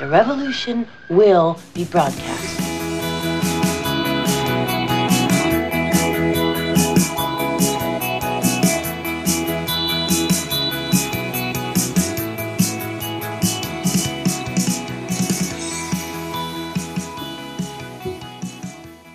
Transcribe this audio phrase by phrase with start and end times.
[0.00, 2.58] The revolution will be broadcast.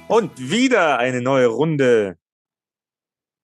[0.07, 2.19] Und wieder eine neue Runde.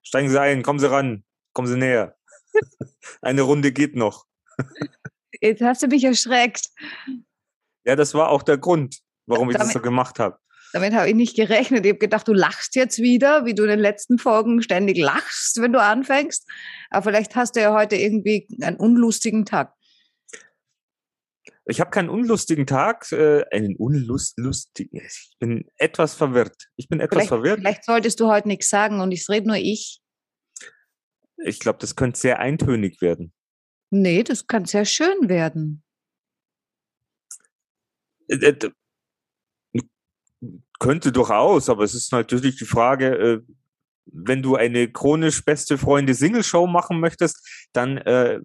[0.03, 1.23] Steigen Sie ein, kommen Sie ran,
[1.53, 2.15] kommen Sie näher.
[3.23, 4.27] eine Runde geht noch.
[5.41, 6.69] Jetzt hast du mich erschreckt.
[7.85, 10.37] Ja, das war auch der Grund, warum ich das Damit- so gemacht habe.
[10.73, 11.85] Damit habe ich nicht gerechnet.
[11.85, 15.59] Ich habe gedacht, du lachst jetzt wieder, wie du in den letzten Folgen ständig lachst,
[15.61, 16.47] wenn du anfängst.
[16.89, 19.73] Aber vielleicht hast du ja heute irgendwie einen unlustigen Tag.
[21.65, 25.01] Ich habe keinen unlustigen Tag, äh, einen unlustigen.
[25.05, 26.69] Ich bin etwas verwirrt.
[26.77, 27.59] Ich bin etwas Vielleicht, verwirrt.
[27.59, 30.01] vielleicht solltest du heute nichts sagen und ich rede nur ich.
[31.37, 33.33] Ich glaube, das könnte sehr eintönig werden.
[33.89, 35.83] Nee, das kann sehr schön werden.
[38.31, 38.71] Äh, äh,
[40.79, 43.41] könnte durchaus, aber es ist natürlich die Frage, äh,
[44.05, 48.39] wenn du eine chronisch beste Freunde Single Show machen möchtest, dann äh,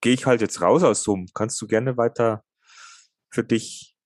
[0.00, 1.26] gehe ich halt jetzt raus aus Zoom.
[1.34, 2.42] Kannst du gerne weiter
[3.30, 3.96] für dich.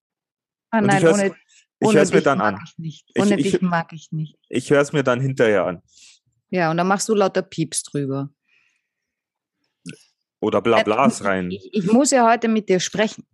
[0.71, 1.35] Ah, nein, ich hör's- ohne,
[1.83, 2.61] Ich höre es mir dann mag an.
[2.65, 3.11] ich nicht.
[3.15, 4.37] Ich- Ohne ich- dich mag ich nicht.
[4.51, 5.83] Ich höre es mir dann hinterher an.
[6.51, 8.29] Ja, und dann machst du lauter Pieps drüber.
[10.41, 11.51] Oder Blablas rein.
[11.51, 13.27] Ich, ich muss ja heute mit dir sprechen.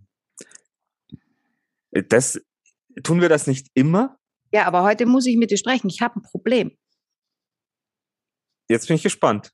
[2.02, 2.40] Das,
[3.02, 4.18] tun wir das nicht immer?
[4.52, 5.88] Ja, aber heute muss ich mit dir sprechen.
[5.88, 6.76] Ich habe ein Problem.
[8.68, 9.52] Jetzt bin ich gespannt.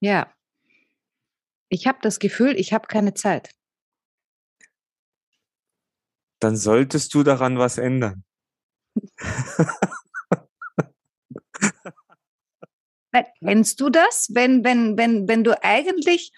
[0.00, 0.32] Ja.
[1.68, 3.50] Ich habe das Gefühl, ich habe keine Zeit.
[6.40, 8.24] Dann solltest du daran was ändern.
[13.40, 16.32] Kennst du das, wenn, wenn, wenn, wenn du eigentlich,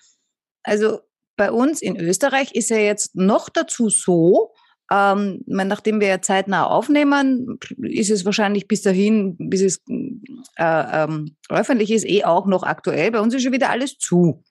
[0.63, 1.01] also
[1.37, 4.55] bei uns in Österreich ist ja jetzt noch dazu so,
[4.91, 11.37] ähm, nachdem wir ja zeitnah aufnehmen, ist es wahrscheinlich bis dahin, bis es äh, ähm,
[11.49, 13.11] öffentlich ist, eh auch noch aktuell.
[13.11, 14.45] Bei uns ist schon wieder alles zu.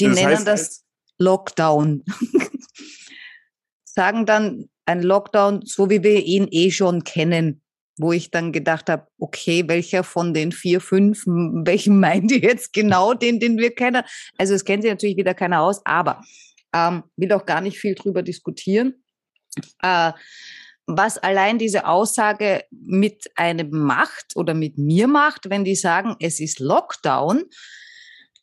[0.00, 0.84] Die Das nennen heißt, das
[1.18, 2.04] Lockdown.
[3.84, 7.62] Sagen dann ein Lockdown, so wie wir ihn eh schon kennen
[7.98, 12.72] wo ich dann gedacht habe, okay, welcher von den vier, fünf, welchen meint ihr jetzt
[12.72, 14.02] genau, den, den wir kennen?
[14.36, 16.22] Also es kennt sich natürlich wieder keiner aus, aber
[16.74, 19.02] ähm, will auch gar nicht viel drüber diskutieren.
[19.82, 20.12] Äh,
[20.86, 26.38] was allein diese Aussage mit einem macht oder mit mir macht, wenn die sagen, es
[26.38, 27.44] ist Lockdown,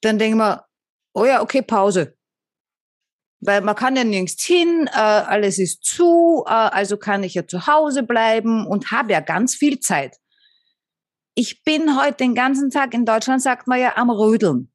[0.02, 0.66] dann denken wir,
[1.14, 2.18] oh ja, okay, Pause.
[3.40, 7.48] Weil man kann ja nirgends hin, äh, alles ist zu, äh, also kann ich ja
[7.48, 10.18] zu Hause bleiben und habe ja ganz viel Zeit.
[11.36, 14.73] Ich bin heute den ganzen Tag in Deutschland, sagt man ja, am Rödeln.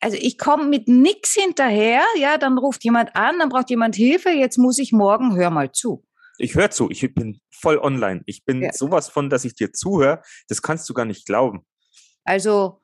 [0.00, 4.30] Also ich komme mit nix hinterher, ja, dann ruft jemand an, dann braucht jemand Hilfe,
[4.30, 6.04] jetzt muss ich morgen, hör mal zu.
[6.38, 8.22] Ich höre zu, ich bin voll online.
[8.24, 8.72] Ich bin Ja.
[8.72, 11.66] sowas von, dass ich dir zuhöre, das kannst du gar nicht glauben.
[12.24, 12.82] Also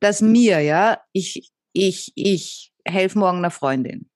[0.00, 4.10] das mir, ja, ich, ich, ich helfe morgen einer Freundin.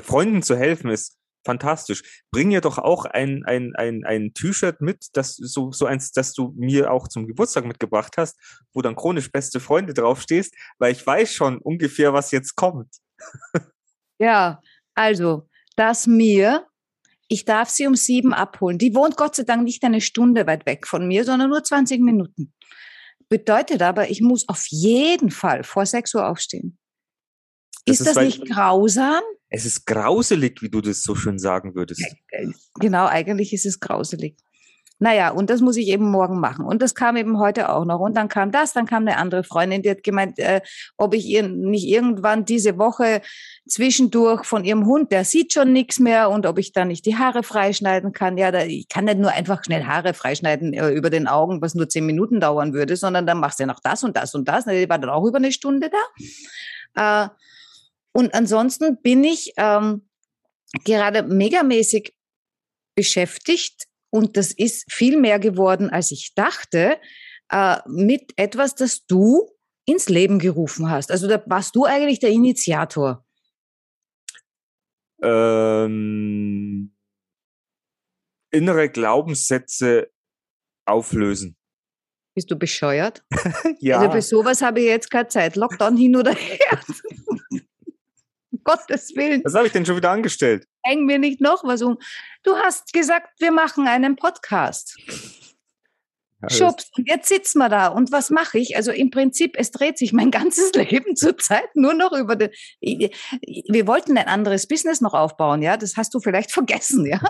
[0.00, 2.22] Freunden zu helfen ist fantastisch.
[2.30, 6.32] Bring ihr doch auch ein, ein, ein, ein T-Shirt mit, das so, so eins, das
[6.32, 8.38] du mir auch zum Geburtstag mitgebracht hast,
[8.72, 12.88] wo dann chronisch beste Freunde draufstehst, weil ich weiß schon ungefähr, was jetzt kommt.
[14.18, 14.60] Ja,
[14.94, 16.68] also das mir,
[17.26, 18.78] ich darf sie um sieben abholen.
[18.78, 22.00] Die wohnt Gott sei Dank nicht eine Stunde weit weg von mir, sondern nur 20
[22.00, 22.52] Minuten.
[23.28, 26.78] Bedeutet aber, ich muss auf jeden Fall vor 6 Uhr aufstehen.
[27.86, 29.22] Das ist, ist, das nicht grausam?
[29.54, 32.02] Es ist grauselig, wie du das so schön sagen würdest.
[32.80, 34.34] Genau, eigentlich ist es grauselig.
[34.98, 36.64] Naja, und das muss ich eben morgen machen.
[36.64, 38.00] Und das kam eben heute auch noch.
[38.00, 40.62] Und dann kam das, dann kam eine andere Freundin, die hat gemeint, äh,
[40.96, 43.20] ob ich ihr nicht irgendwann diese Woche
[43.68, 47.16] zwischendurch von ihrem Hund, der sieht schon nichts mehr, und ob ich dann nicht die
[47.16, 48.38] Haare freischneiden kann.
[48.38, 51.74] Ja, da, ich kann nicht nur einfach schnell Haare freischneiden äh, über den Augen, was
[51.74, 54.48] nur zehn Minuten dauern würde, sondern dann machst du ja noch das und das und
[54.48, 54.64] das.
[54.64, 55.90] Die war dann auch über eine Stunde
[56.94, 57.26] da.
[57.26, 57.28] Äh,
[58.12, 60.08] und ansonsten bin ich ähm,
[60.84, 62.14] gerade megamäßig
[62.94, 66.98] beschäftigt und das ist viel mehr geworden, als ich dachte,
[67.50, 69.48] äh, mit etwas, das du
[69.86, 71.10] ins Leben gerufen hast.
[71.10, 73.24] Also da warst du eigentlich der Initiator.
[75.22, 76.94] Ähm,
[78.50, 80.10] innere Glaubenssätze
[80.84, 81.56] auflösen.
[82.34, 83.24] Bist du bescheuert?
[83.80, 85.56] Ja, Also für sowas habe ich jetzt keine Zeit.
[85.56, 86.80] Lockdown hin oder her.
[88.64, 90.66] Gottes Willen, was habe ich denn schon wieder angestellt?
[90.84, 91.98] hängen wir nicht noch was um.
[92.42, 94.98] Du hast gesagt, wir machen einen Podcast.
[96.48, 96.90] Schubs.
[96.96, 97.86] Und jetzt sitzen wir da.
[97.86, 98.76] Und was mache ich?
[98.76, 102.50] Also im Prinzip, es dreht sich mein ganzes Leben zurzeit nur noch über den.
[102.80, 105.76] Wir wollten ein anderes Business noch aufbauen, ja.
[105.76, 107.20] Das hast du vielleicht vergessen, ja.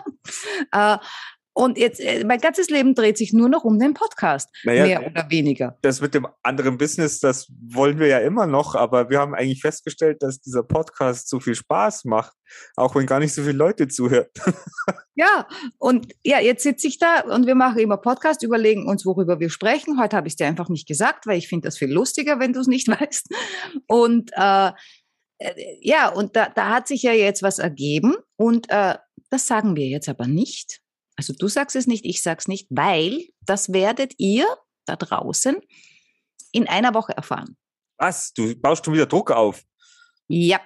[1.54, 4.48] Und jetzt, äh, mein ganzes Leben dreht sich nur noch um den Podcast.
[4.64, 5.76] Naja, mehr oder weniger.
[5.82, 9.60] Das mit dem anderen Business, das wollen wir ja immer noch, aber wir haben eigentlich
[9.60, 12.32] festgestellt, dass dieser Podcast so viel Spaß macht,
[12.76, 14.28] auch wenn gar nicht so viele Leute zuhören.
[15.14, 15.46] ja,
[15.78, 19.50] und ja, jetzt sitze ich da und wir machen immer Podcast, überlegen uns, worüber wir
[19.50, 20.00] sprechen.
[20.00, 22.54] Heute habe ich es dir einfach nicht gesagt, weil ich finde das viel lustiger, wenn
[22.54, 23.28] du es nicht weißt.
[23.88, 24.70] Und äh,
[25.38, 28.96] äh, ja, und da, da hat sich ja jetzt was ergeben und äh,
[29.28, 30.81] das sagen wir jetzt aber nicht
[31.16, 34.46] also du sagst es nicht, ich sag's nicht, weil das werdet ihr
[34.86, 35.56] da draußen
[36.52, 37.56] in einer Woche erfahren.
[37.98, 38.32] Was?
[38.32, 39.62] Du baust schon wieder Druck auf?
[40.28, 40.60] Ja.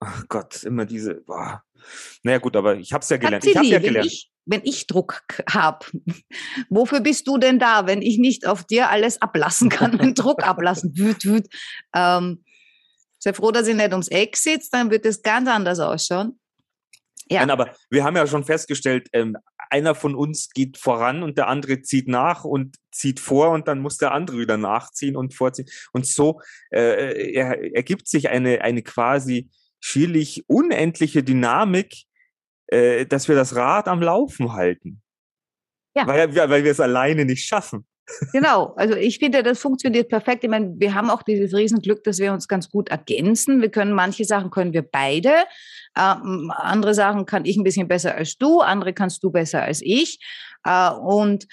[0.00, 1.14] Ach Gott, immer diese.
[1.14, 1.62] Boah.
[2.22, 3.44] Naja, gut, aber ich habe es ja gelernt.
[3.44, 4.06] Ich habe ja gelernt.
[4.06, 5.86] Wenn ich, wenn ich Druck habe,
[6.68, 10.42] wofür bist du denn da, wenn ich nicht auf dir alles ablassen kann, den Druck
[10.42, 10.96] ablassen?
[10.96, 11.48] Wüt, wüt.
[11.94, 12.44] Ähm,
[13.18, 16.38] sei froh, dass ich nicht ums Eck sitze, dann wird es ganz anders ausschauen.
[17.30, 17.40] Ja.
[17.40, 19.36] Nein, aber wir haben ja schon festgestellt, ähm,
[19.70, 23.80] einer von uns geht voran und der andere zieht nach und zieht vor und dann
[23.80, 25.68] muss der andere wieder nachziehen und vorziehen.
[25.92, 26.40] Und so
[26.70, 32.04] äh, er, ergibt sich eine, eine quasi schierlich unendliche Dynamik,
[32.68, 35.02] äh, dass wir das Rad am Laufen halten.
[35.94, 36.06] Ja.
[36.06, 37.86] Weil, weil wir es alleine nicht schaffen.
[38.32, 40.44] Genau, also ich finde, das funktioniert perfekt.
[40.44, 43.60] Ich meine, wir haben auch dieses Riesenglück, dass wir uns ganz gut ergänzen.
[43.60, 45.44] Wir können manche Sachen können wir beide.
[45.96, 49.80] Ähm, andere Sachen kann ich ein bisschen besser als du, andere kannst du besser als
[49.82, 50.18] ich.
[50.64, 51.46] Äh, und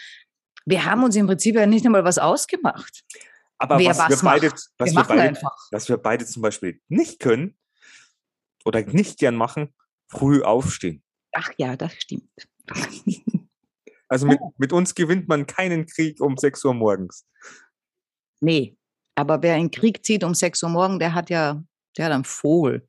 [0.66, 3.04] wir haben uns im Prinzip ja nicht einmal was ausgemacht.
[3.58, 5.42] Aber was, was, wir beide, was, wir, wir beide,
[5.72, 7.58] was wir beide zum Beispiel nicht können
[8.66, 9.74] oder nicht gern machen,
[10.08, 11.04] früh aufstehen.
[11.34, 12.30] Ach ja, das stimmt.
[14.08, 17.26] Also mit, mit uns gewinnt man keinen Krieg um 6 Uhr morgens.
[18.40, 18.78] Nee,
[19.16, 21.64] aber wer einen Krieg zieht um 6 Uhr morgens, der hat ja,
[21.98, 22.88] der hat einen Vogel.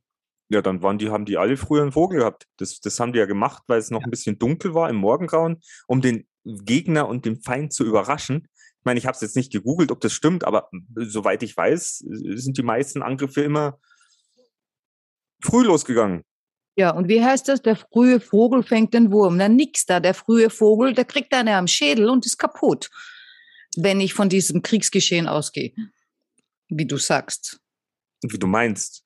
[0.48, 2.46] Ja, dann waren die, haben die alle früher einen Vogel gehabt.
[2.58, 5.60] Das, das haben die ja gemacht, weil es noch ein bisschen dunkel war im Morgengrauen,
[5.86, 8.48] um den Gegner und den Feind zu überraschen.
[8.78, 12.04] Ich meine, ich habe es jetzt nicht gegoogelt, ob das stimmt, aber soweit ich weiß,
[12.06, 13.80] sind die meisten Angriffe immer
[15.42, 16.22] früh losgegangen.
[16.76, 17.62] Ja, und wie heißt das?
[17.62, 19.38] Der frühe Vogel fängt den Wurm.
[19.38, 19.98] Na, nix da.
[19.98, 22.90] Der frühe Vogel, der kriegt eine am Schädel und ist kaputt,
[23.76, 25.72] wenn ich von diesem Kriegsgeschehen ausgehe.
[26.68, 27.60] Wie du sagst.
[28.22, 29.04] Wie du meinst.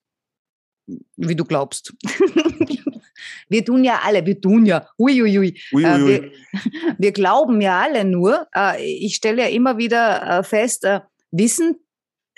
[1.17, 1.95] Wie du glaubst.
[3.49, 5.61] wir tun ja alle, wir tun ja, uiuiui.
[5.73, 6.07] Ui, ui, ui.
[6.07, 6.33] wir,
[6.99, 8.49] wir, glauben ja alle nur.
[8.53, 11.01] Äh, ich stelle ja immer wieder äh, fest, äh,
[11.31, 11.77] Wissen,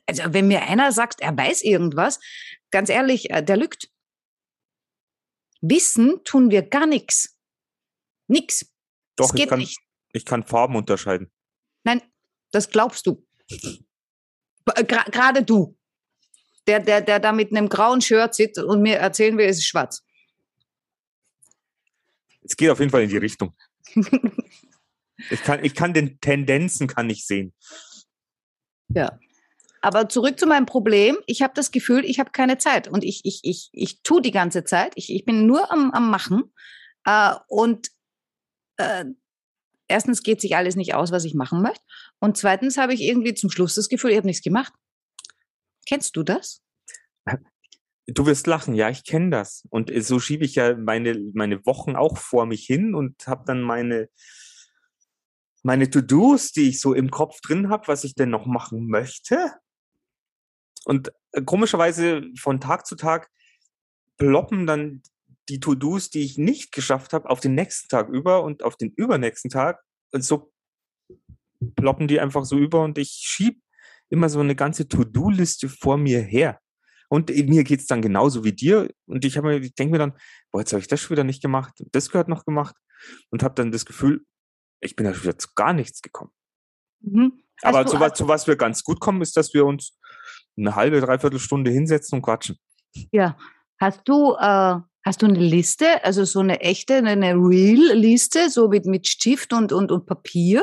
[0.07, 2.21] also wenn mir einer sagt, er weiß irgendwas,
[2.71, 3.89] ganz ehrlich, der lügt.
[5.63, 7.39] Wissen tun wir gar nichts.
[8.27, 8.67] Nix.
[9.17, 9.79] Doch, ich, kann, nicht.
[10.13, 11.31] ich kann Farben unterscheiden.
[11.85, 12.03] Nein,
[12.51, 13.25] das glaubst du.
[14.65, 15.79] Gerade du.
[16.67, 19.67] Der, der, der da mit einem grauen Shirt sitzt und mir erzählen will, es ist
[19.67, 20.05] schwarz.
[22.43, 23.57] Es geht auf jeden Fall in die Richtung.
[25.31, 27.55] ich, kann, ich kann den Tendenzen kann ich sehen.
[28.89, 29.19] Ja.
[29.83, 31.19] Aber zurück zu meinem Problem.
[31.27, 34.31] Ich habe das Gefühl, ich habe keine Zeit und ich, ich, ich, ich tue die
[34.31, 34.93] ganze Zeit.
[34.95, 36.53] Ich, ich bin nur am, am Machen.
[37.05, 37.89] Äh, und
[38.77, 39.05] äh,
[39.89, 41.83] erstens geht sich alles nicht aus, was ich machen möchte.
[42.21, 44.73] Und zweitens habe ich irgendwie zum Schluss das Gefühl, ich habe nichts gemacht.
[45.87, 46.63] Kennst du das?
[48.07, 49.65] Du wirst lachen, ja, ich kenne das.
[49.69, 53.63] Und so schiebe ich ja meine, meine Wochen auch vor mich hin und habe dann
[53.63, 54.09] meine,
[55.65, 59.53] meine To-Dos, die ich so im Kopf drin habe, was ich denn noch machen möchte.
[60.85, 63.31] Und äh, komischerweise von Tag zu Tag
[64.19, 65.03] ploppen dann
[65.49, 68.93] die To-Dos, die ich nicht geschafft habe, auf den nächsten Tag über und auf den
[68.93, 69.83] übernächsten Tag.
[70.13, 70.53] Und so
[71.77, 73.63] ploppen die einfach so über und ich schieb
[74.09, 76.61] immer so eine ganze To-Do-Liste vor mir her.
[77.09, 78.91] Und mir geht's dann genauso wie dir.
[79.07, 80.15] Und ich, ich denke mir dann,
[80.51, 82.77] boah, jetzt habe ich das schon wieder nicht gemacht, das gehört noch gemacht.
[83.31, 84.25] Und habe dann das Gefühl,
[84.81, 86.31] ich bin da schon wieder zu gar nichts gekommen.
[87.01, 87.43] Mhm.
[87.63, 89.99] Aber zu, zu was wir ganz gut kommen, ist, dass wir uns
[90.57, 92.59] eine halbe, dreiviertel Stunde hinsetzen und quatschen.
[93.11, 93.37] Ja.
[93.81, 98.87] Hast du, äh, hast du eine Liste, also so eine echte, eine Real-Liste, so mit,
[98.87, 100.63] mit Stift und, und, und Papier?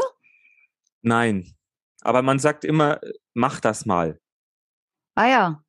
[1.02, 1.56] Nein.
[2.02, 3.00] Aber man sagt immer,
[3.34, 4.20] mach das mal.
[5.16, 5.64] Ah ja.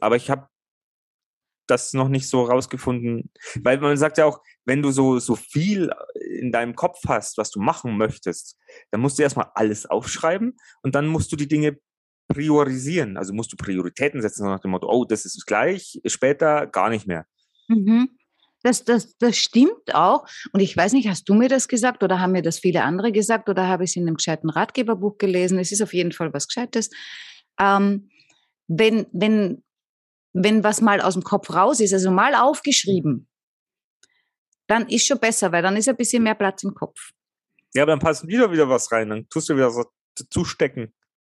[0.00, 0.48] Aber ich habe
[1.70, 3.30] das noch nicht so rausgefunden,
[3.62, 5.90] weil man sagt ja auch, wenn du so, so viel
[6.38, 8.56] in deinem Kopf hast, was du machen möchtest,
[8.90, 11.78] dann musst du erstmal alles aufschreiben und dann musst du die Dinge
[12.28, 13.16] priorisieren.
[13.16, 17.06] Also musst du Prioritäten setzen nach dem Motto, oh, das ist gleich, später gar nicht
[17.06, 17.26] mehr.
[17.68, 18.10] Mhm.
[18.62, 20.26] das, das, das stimmt auch.
[20.52, 23.12] Und ich weiß nicht, hast du mir das gesagt oder haben mir das viele andere
[23.12, 25.58] gesagt oder habe ich es in einem gescheiten Ratgeberbuch gelesen?
[25.58, 26.90] Es ist auf jeden Fall was Gescheites.
[27.58, 28.10] Ähm,
[28.68, 29.62] wenn, wenn,
[30.32, 33.28] wenn was mal aus dem Kopf raus ist, also mal aufgeschrieben,
[34.66, 37.10] dann ist schon besser, weil dann ist ein bisschen mehr Platz im Kopf.
[37.74, 39.84] Ja, aber dann passt wieder wieder was rein, dann tust du wieder so
[40.30, 40.92] zustecken.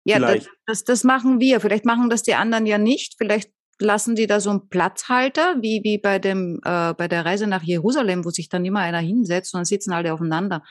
[0.05, 1.61] Ja, das, das, das machen wir.
[1.61, 3.15] Vielleicht machen das die anderen ja nicht.
[3.19, 7.47] Vielleicht lassen die da so einen Platzhalter, wie, wie bei, dem, äh, bei der Reise
[7.47, 10.65] nach Jerusalem, wo sich dann immer einer hinsetzt und dann sitzen alle aufeinander.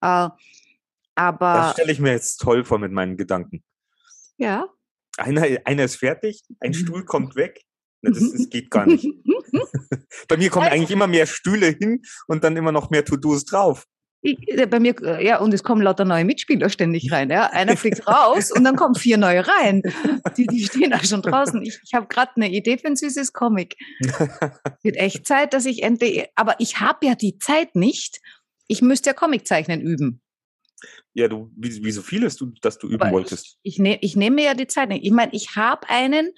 [0.00, 0.28] Äh,
[1.14, 1.54] aber.
[1.54, 3.62] Das stelle ich mir jetzt toll vor mit meinen Gedanken.
[4.36, 4.68] Ja.
[5.18, 7.62] Einer, einer ist fertig, ein Stuhl kommt weg.
[8.02, 9.06] Das, das geht gar nicht.
[10.28, 13.86] bei mir kommen eigentlich immer mehr Stühle hin und dann immer noch mehr To-Dos drauf.
[14.24, 17.28] Ich, äh, bei mir, äh, ja, und es kommen lauter neue Mitspieler ständig rein.
[17.28, 17.46] Ja.
[17.46, 19.82] Einer fliegt raus und dann kommen vier neue rein.
[20.36, 21.60] Die, die stehen da schon draußen.
[21.62, 23.76] Ich, ich habe gerade eine Idee für ein süßes Comic.
[24.82, 28.20] Wird echt Zeit, dass ich endlich, aber ich habe ja die Zeit nicht.
[28.68, 30.22] Ich müsste ja Comic zeichnen üben.
[31.14, 33.58] Ja, du, wie, wie so vieles, du, dass du üben aber wolltest.
[33.62, 35.04] Ich, ich, ne, ich nehme mir ja die Zeit nicht.
[35.04, 36.30] Ich meine, ich habe einen,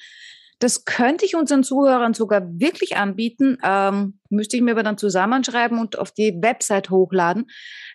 [0.58, 3.58] das könnte ich unseren Zuhörern sogar wirklich anbieten.
[3.62, 7.46] Ähm, müsste ich mir aber dann zusammenschreiben und auf die Website hochladen.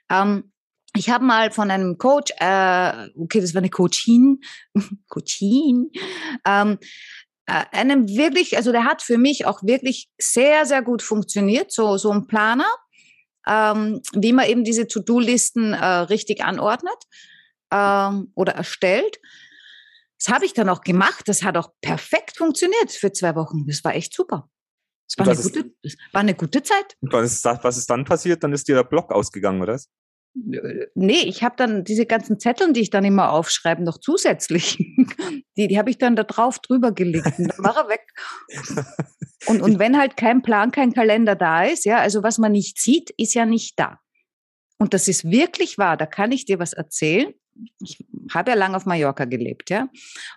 [0.10, 0.51] Ähm,
[0.96, 4.41] ich habe mal von einem Coach, äh, okay, das war eine Coachin,
[5.08, 5.91] Coachin,
[6.46, 6.79] ähm,
[7.46, 11.98] äh, einem wirklich, also der hat für mich auch wirklich sehr, sehr gut funktioniert, so,
[11.98, 12.68] so ein Planer,
[13.50, 16.98] ähm, wie man eben diese To-Do-Listen äh, richtig anordnet
[17.72, 19.20] ähm, oder erstellt.
[20.20, 21.27] Das habe ich dann auch gemacht.
[21.27, 23.65] Das hat auch perfekt funktioniert für zwei Wochen.
[23.65, 24.50] Das war echt super.
[25.08, 26.96] Das war, eine gute, das war eine gute Zeit.
[27.00, 28.44] Und was ist, was ist dann passiert?
[28.44, 29.79] Dann ist dir der Blog ausgegangen, oder?
[30.96, 34.77] Nee, ich habe dann diese ganzen Zettel, die ich dann immer aufschreibe, noch zusätzlich.
[35.58, 38.08] Die, die habe ich dann da drauf drüber gelegt und dann war er weg.
[39.46, 42.79] Und, und wenn halt kein Plan, kein Kalender da ist, ja, also was man nicht
[42.79, 44.00] sieht, ist ja nicht da.
[44.77, 47.34] Und das ist wirklich wahr, da kann ich dir was erzählen
[47.81, 49.89] ich habe ja lange auf Mallorca gelebt, ja.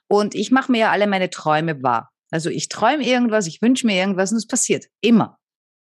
[0.09, 2.11] Und ich mache mir ja alle meine Träume wahr.
[2.31, 4.87] Also ich träume irgendwas, ich wünsche mir irgendwas und es passiert.
[5.01, 5.39] Immer.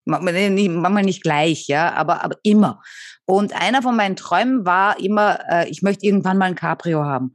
[0.06, 2.80] Manchmal nicht gleich, ja, aber, aber immer.
[3.26, 7.34] Und einer von meinen Träumen war immer, äh, ich möchte irgendwann mal ein Cabrio haben.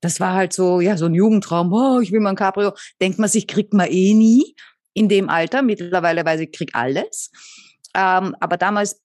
[0.00, 1.72] Das war halt so, ja, so ein Jugendtraum.
[1.72, 2.72] Oh, ich will mal ein Cabrio.
[3.00, 4.54] Denkt man sich, kriegt man eh nie
[4.94, 5.62] in dem Alter.
[5.62, 7.30] Mittlerweile weiß ich, krieg alles.
[7.94, 9.00] Ähm, aber damals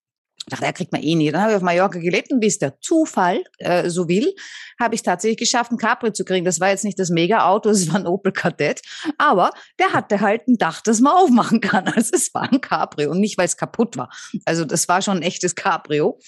[0.48, 1.30] ich dachte, er kriegt man eh nie.
[1.30, 4.34] Dann habe ich auf Mallorca gelebt und wie es der Zufall äh, so will,
[4.80, 6.46] habe ich tatsächlich geschafft, ein Capri zu kriegen.
[6.46, 8.82] Das war jetzt nicht das Mega-Auto, es war ein Opel Kadett,
[9.18, 11.86] aber der hatte halt ein Dach, das man aufmachen kann.
[11.98, 14.10] Also es war ein Cabrio und nicht, weil es kaputt war.
[14.46, 16.20] Also das war schon ein echtes Cabrio.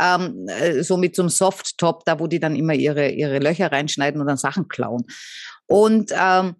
[0.00, 3.70] Ähm, äh, so mit so einem Soft-Top, da wo die dann immer ihre, ihre Löcher
[3.70, 5.04] reinschneiden und dann Sachen klauen.
[5.66, 6.56] Und ähm,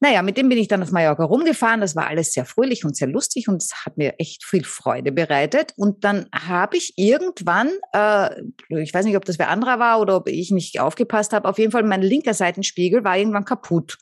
[0.00, 1.80] naja, mit dem bin ich dann auf Mallorca rumgefahren.
[1.80, 5.10] Das war alles sehr fröhlich und sehr lustig und es hat mir echt viel Freude
[5.10, 5.72] bereitet.
[5.76, 8.42] Und dann habe ich irgendwann, äh,
[8.80, 11.58] ich weiß nicht, ob das wer anderer war oder ob ich nicht aufgepasst habe, auf
[11.58, 13.98] jeden Fall mein linker Seitenspiegel war irgendwann kaputt.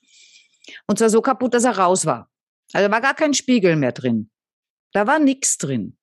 [0.87, 2.31] Und zwar so kaputt, dass er raus war.
[2.75, 4.31] Also war gar kein Spiegel mehr drin.
[4.93, 5.97] Da war nichts drin.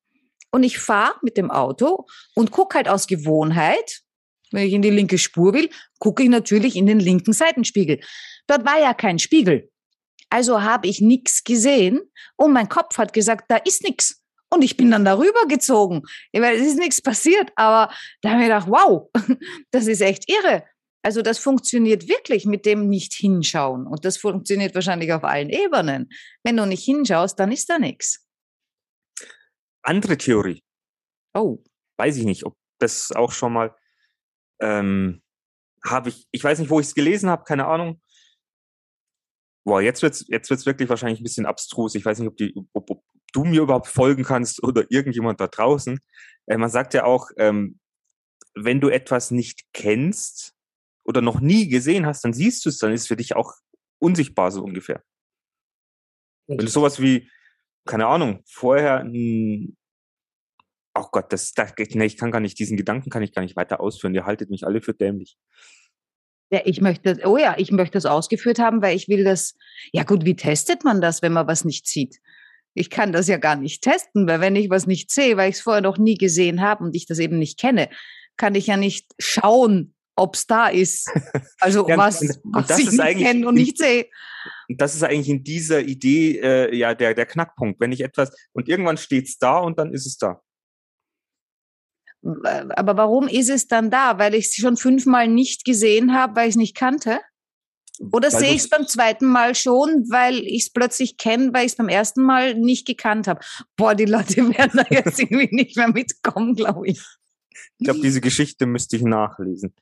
[0.50, 4.00] Und ich fahre mit dem Auto und gucke halt aus Gewohnheit,
[4.50, 8.00] wenn ich in die linke Spur will, gucke ich natürlich in den linken Seitenspiegel.
[8.46, 9.70] Dort war ja kein Spiegel.
[10.34, 12.00] Also habe ich nichts gesehen
[12.34, 14.20] und mein Kopf hat gesagt, da ist nichts.
[14.50, 16.02] Und ich bin dann darüber gezogen.
[16.32, 19.08] Es ist nichts passiert, aber da habe ich gedacht, wow,
[19.70, 20.64] das ist echt irre.
[21.04, 23.86] Also das funktioniert wirklich mit dem nicht hinschauen.
[23.86, 26.10] Und das funktioniert wahrscheinlich auf allen Ebenen.
[26.42, 28.26] Wenn du nicht hinschaust, dann ist da nichts.
[29.82, 30.64] Andere Theorie.
[31.32, 31.62] Oh.
[31.96, 33.76] Weiß ich nicht, ob das auch schon mal
[34.60, 35.22] ähm,
[35.84, 38.00] habe ich, ich weiß nicht, wo ich es gelesen habe, keine Ahnung.
[39.64, 41.94] Boah, jetzt wird's, jetzt wird's wirklich wahrscheinlich ein bisschen abstrus.
[41.94, 43.02] Ich weiß nicht, ob, die, ob, ob
[43.32, 45.98] du mir überhaupt folgen kannst oder irgendjemand da draußen.
[46.46, 47.78] Äh, man sagt ja auch, ähm,
[48.54, 50.54] wenn du etwas nicht kennst
[51.04, 53.54] oder noch nie gesehen hast, dann siehst du es, dann ist es für dich auch
[53.98, 55.02] unsichtbar so ungefähr.
[56.46, 57.30] Wenn du sowas wie,
[57.86, 59.76] keine Ahnung, vorher, hm,
[60.94, 63.56] oh Gott, das, das, nee, ich kann gar nicht, diesen Gedanken kann ich gar nicht
[63.56, 64.14] weiter ausführen.
[64.14, 65.36] Ihr haltet mich alle für dämlich.
[66.54, 69.56] Ja, ich möchte, oh ja, ich möchte das ausgeführt haben, weil ich will das,
[69.92, 72.20] ja gut, wie testet man das, wenn man was nicht sieht?
[72.74, 75.56] Ich kann das ja gar nicht testen, weil wenn ich was nicht sehe, weil ich
[75.56, 77.88] es vorher noch nie gesehen habe und ich das eben nicht kenne,
[78.36, 81.10] kann ich ja nicht schauen, ob es da ist.
[81.58, 84.06] Also ja, was, und, was das ich ist nicht kenne und nicht sehe.
[84.68, 87.80] Das ist eigentlich in dieser Idee äh, ja der, der Knackpunkt.
[87.80, 90.40] Wenn ich etwas, und irgendwann steht es da und dann ist es da
[92.24, 94.18] aber warum ist es dann da?
[94.18, 97.20] Weil ich es schon fünfmal nicht gesehen habe, weil ich es nicht kannte?
[98.00, 101.66] Oder Weil sehe ich es beim zweiten Mal schon, weil ich es plötzlich kenne, weil
[101.66, 103.40] ich es beim ersten Mal nicht gekannt habe.
[103.76, 107.00] Boah, die Leute werden da jetzt irgendwie nicht mehr mitkommen, glaube ich.
[107.78, 109.74] Ich glaube, diese Geschichte müsste ich nachlesen.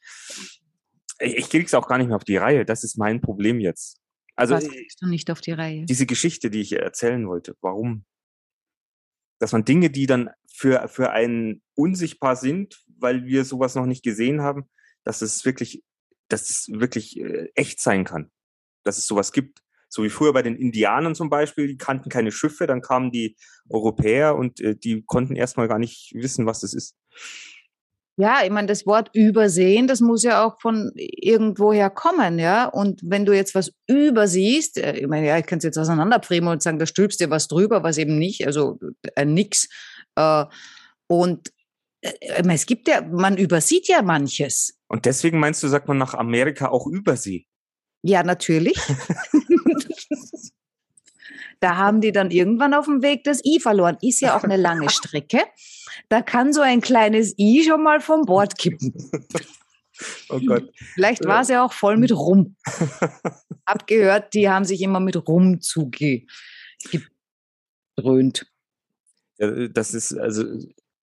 [1.21, 2.65] Ich, ich krieg's auch gar nicht mehr auf die Reihe.
[2.67, 3.99] Das ist mein Problem jetzt.
[4.37, 5.87] Also Was kriegst du nicht auf die Reihe?
[5.87, 8.05] diese Geschichte, die ich erzählen wollte, warum?
[9.43, 14.05] Dass man Dinge, die dann für, für einen unsichtbar sind, weil wir sowas noch nicht
[14.05, 14.71] gesehen haben,
[15.03, 15.83] dass es wirklich,
[16.29, 18.31] dass es wirklich äh, echt sein kann.
[18.85, 19.59] Dass es sowas gibt.
[19.89, 23.37] So wie früher bei den Indianern zum Beispiel, die kannten keine Schiffe, dann kamen die
[23.69, 26.97] Europäer und äh, die konnten erstmal gar nicht wissen, was das ist.
[28.23, 32.67] Ja, ich meine, das Wort übersehen, das muss ja auch von irgendwoher kommen, ja.
[32.67, 36.49] Und wenn du jetzt was übersiehst, äh, ich meine, ja, ich kann es jetzt auseinanderpfrieben
[36.49, 38.79] und sagen, da stülpst dir was drüber, was eben nicht, also
[39.17, 39.69] äh, nix.
[40.15, 40.45] Äh,
[41.09, 41.51] und
[42.03, 44.79] äh, es gibt ja, man übersieht ja manches.
[44.87, 47.47] Und deswegen meinst du, sagt man nach Amerika auch Übersee?
[48.03, 48.79] Ja, natürlich.
[51.59, 53.99] da haben die dann irgendwann auf dem Weg das I verloren.
[54.01, 55.41] Ist ja auch eine lange Strecke.
[56.09, 58.95] Da kann so ein kleines I schon mal vom Bord kippen.
[60.29, 60.73] Oh Gott.
[60.95, 62.57] Vielleicht war es ja auch voll mit Rum.
[63.67, 66.27] Hab gehört, die haben sich immer mit Rum zugedröhnt.
[69.39, 70.45] Ja, das ist also,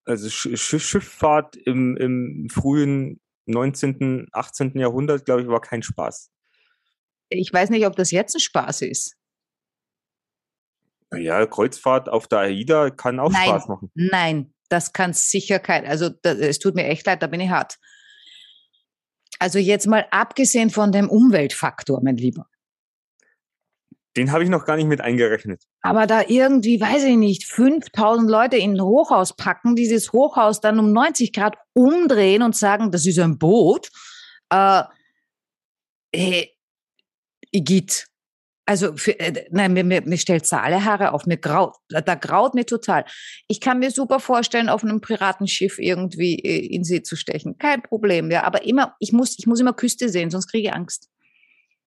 [0.05, 4.77] also Sch Sch Schifffahrt im, im frühen 19., 18.
[4.77, 6.31] Jahrhundert, glaube ich, war kein Spaß.
[7.29, 9.15] Ich weiß nicht, ob das jetzt ein Spaß ist.
[11.15, 13.49] Ja, Kreuzfahrt auf der AIDA kann auch Nein.
[13.49, 13.91] Spaß machen.
[13.95, 15.85] Nein, das kann sicher kein.
[15.85, 17.77] Also da, es tut mir echt leid, da bin ich hart.
[19.39, 22.47] Also jetzt mal abgesehen von dem Umweltfaktor, mein Lieber.
[24.17, 25.63] Den habe ich noch gar nicht mit eingerechnet.
[25.81, 30.79] Aber da irgendwie, weiß ich nicht, 5000 Leute in ein Hochhaus packen, dieses Hochhaus dann
[30.79, 33.89] um 90 Grad umdrehen und sagen, das ist ein Boot.
[34.49, 34.83] Äh,
[36.13, 36.53] hey,
[37.51, 38.08] Igitt.
[38.69, 41.25] Also, für, äh, nein, mir, mir, mir stellt alle Haare auf.
[41.25, 43.03] Mir graut, da, da graut mir total.
[43.47, 47.57] Ich kann mir super vorstellen, auf einem Piratenschiff irgendwie äh, in See zu stechen.
[47.57, 48.43] Kein Problem, ja.
[48.43, 51.09] Aber immer, ich muss, ich muss immer Küste sehen, sonst kriege ich Angst.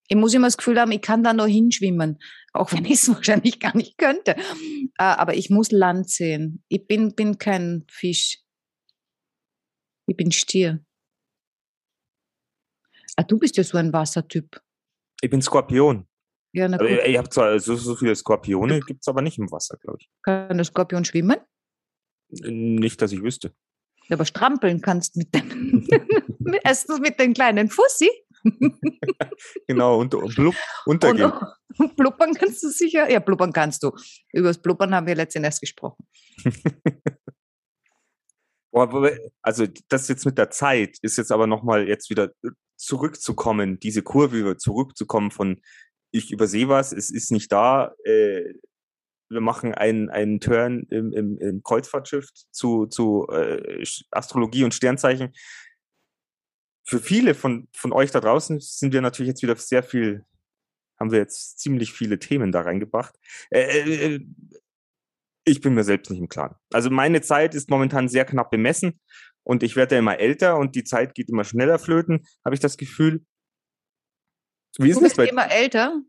[0.09, 2.19] Ich muss immer das Gefühl haben, ich kann da nur hinschwimmen,
[2.53, 4.33] auch wenn ich es wahrscheinlich gar nicht könnte.
[4.33, 6.65] Äh, aber ich muss Land sehen.
[6.67, 8.41] Ich bin, bin kein Fisch.
[10.09, 10.85] Ich bin Stier.
[13.15, 14.61] Ah, du bist ja so ein Wassertyp.
[15.21, 16.09] Ich bin Skorpion.
[16.53, 16.99] Ja, na Aber gut.
[17.07, 20.11] ich habe zwar so, so viele Skorpione, gibt es aber nicht im Wasser, glaube ich.
[20.23, 21.37] Kann der Skorpion schwimmen?
[22.29, 23.55] Nicht, dass ich wüsste.
[24.09, 25.87] Ja, aber strampeln kannst mit dem.
[26.65, 28.11] Erstens mit den kleinen Fussi
[29.69, 30.55] Genau, und, und blub,
[30.87, 31.33] untergehen.
[31.79, 33.09] und, blubbern kannst du sicher.
[33.11, 33.93] Ja, blubbern kannst du.
[34.33, 36.05] Über das Blubbern haben wir letztens erst gesprochen.
[38.73, 39.13] Aber-
[39.43, 42.33] Also das jetzt mit der Zeit ist jetzt aber nochmal jetzt wieder
[42.77, 45.61] zurückzukommen, diese Kurve zurückzukommen von
[46.13, 48.55] ich übersehe was, es ist nicht da, äh,
[49.33, 55.33] wir machen einen, einen Turn im, im, im Kreuzfahrtschiff zu, zu äh, Astrologie und Sternzeichen.
[56.85, 60.25] Für viele von, von euch da draußen sind wir natürlich jetzt wieder sehr viel,
[61.01, 63.15] haben wir jetzt ziemlich viele Themen da reingebracht.
[63.51, 64.21] Äh, äh,
[65.45, 66.55] ich bin mir selbst nicht im Klaren.
[66.73, 69.01] Also meine Zeit ist momentan sehr knapp bemessen
[69.45, 72.61] und ich werde ja immer älter und die Zeit geht immer schneller flöten, habe ich
[72.61, 73.25] das Gefühl.
[74.79, 76.01] Wie ist Du das bist bei immer älter.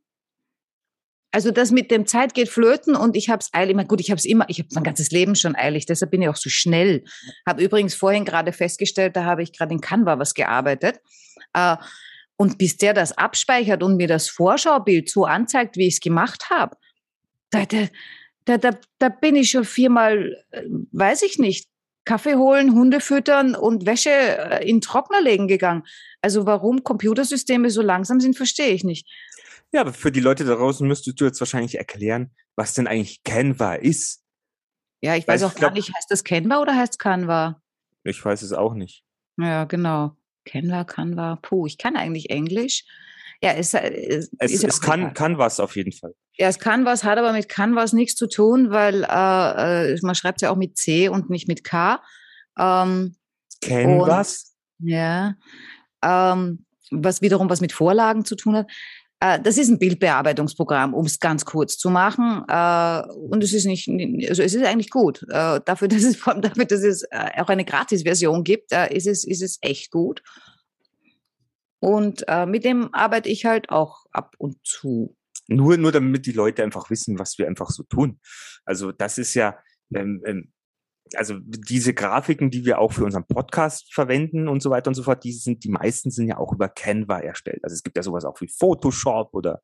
[1.31, 3.75] Also das mit dem Zeit geht flöten und ich habe es eilig.
[3.75, 6.21] Meine, gut, ich habe es immer, ich habe mein ganzes Leben schon eilig, deshalb bin
[6.21, 7.03] ich auch so schnell.
[7.47, 10.99] Habe übrigens vorhin gerade festgestellt, da habe ich gerade in Canva was gearbeitet.
[11.53, 11.77] Äh,
[12.37, 16.51] und bis der das abspeichert und mir das Vorschaubild so anzeigt, wie ich es gemacht
[16.51, 16.77] habe,
[17.49, 17.87] da, da,
[18.45, 21.67] da, da, da bin ich schon viermal, äh, weiß ich nicht,
[22.05, 25.83] Kaffee holen, Hunde füttern und Wäsche äh, in Trockner legen gegangen.
[26.21, 29.07] Also warum Computersysteme so langsam sind, verstehe ich nicht.
[29.71, 33.23] Ja, aber für die Leute da draußen müsstest du jetzt wahrscheinlich erklären, was denn eigentlich
[33.23, 34.21] Canva ist.
[35.01, 37.61] Ja, ich Weil weiß ich auch gar glaub- nicht, heißt das Canva oder heißt Canva?
[38.03, 39.03] Ich weiß es auch nicht.
[39.37, 40.15] Ja, genau.
[40.45, 42.83] Canva, Canva, puh, ich kann eigentlich Englisch.
[43.41, 45.13] Ja, es, äh, es, Es, ist ja es kann, egal.
[45.13, 46.13] kann was auf jeden Fall.
[46.37, 50.41] Ja, es Canvas hat aber mit Canvas nichts zu tun, weil äh, äh, man schreibt
[50.41, 52.01] ja auch mit C und nicht mit K.
[52.57, 53.15] Ähm,
[53.61, 54.55] Canvas?
[54.79, 55.35] ja,
[56.03, 58.71] ähm, was wiederum was mit Vorlagen zu tun hat.
[59.19, 62.43] Äh, das ist ein Bildbearbeitungsprogramm, um es ganz kurz zu machen.
[62.47, 63.87] Äh, und es ist nicht,
[64.27, 65.25] also es ist eigentlich gut.
[65.29, 69.43] Dafür, dass es, vor allem dafür, dass es auch eine Gratis-Version gibt, ist, es, ist
[69.43, 70.23] es echt gut.
[71.79, 75.15] Und mit dem arbeite ich halt auch ab und zu.
[75.55, 78.19] Nur, nur damit die Leute einfach wissen, was wir einfach so tun.
[78.65, 79.57] Also das ist ja,
[79.93, 80.51] ähm, ähm,
[81.15, 85.03] also diese Grafiken, die wir auch für unseren Podcast verwenden und so weiter und so
[85.03, 87.59] fort, die sind, die meisten sind ja auch über Canva erstellt.
[87.63, 89.61] Also es gibt ja sowas auch wie Photoshop oder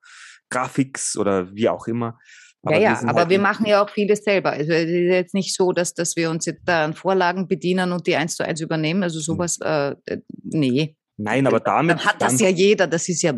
[0.50, 2.20] Graphics oder wie auch immer.
[2.62, 4.52] Aber ja, ja, aber halt wir machen ja auch vieles selber.
[4.52, 7.94] Also es ist jetzt nicht so, dass, dass wir uns jetzt da an Vorlagen bedienen
[7.94, 9.02] und die eins zu eins übernehmen.
[9.02, 9.96] Also sowas, äh,
[10.44, 10.96] nee.
[11.16, 12.00] Nein, aber damit.
[12.00, 13.34] Dann hat das ja jeder, das ist ja.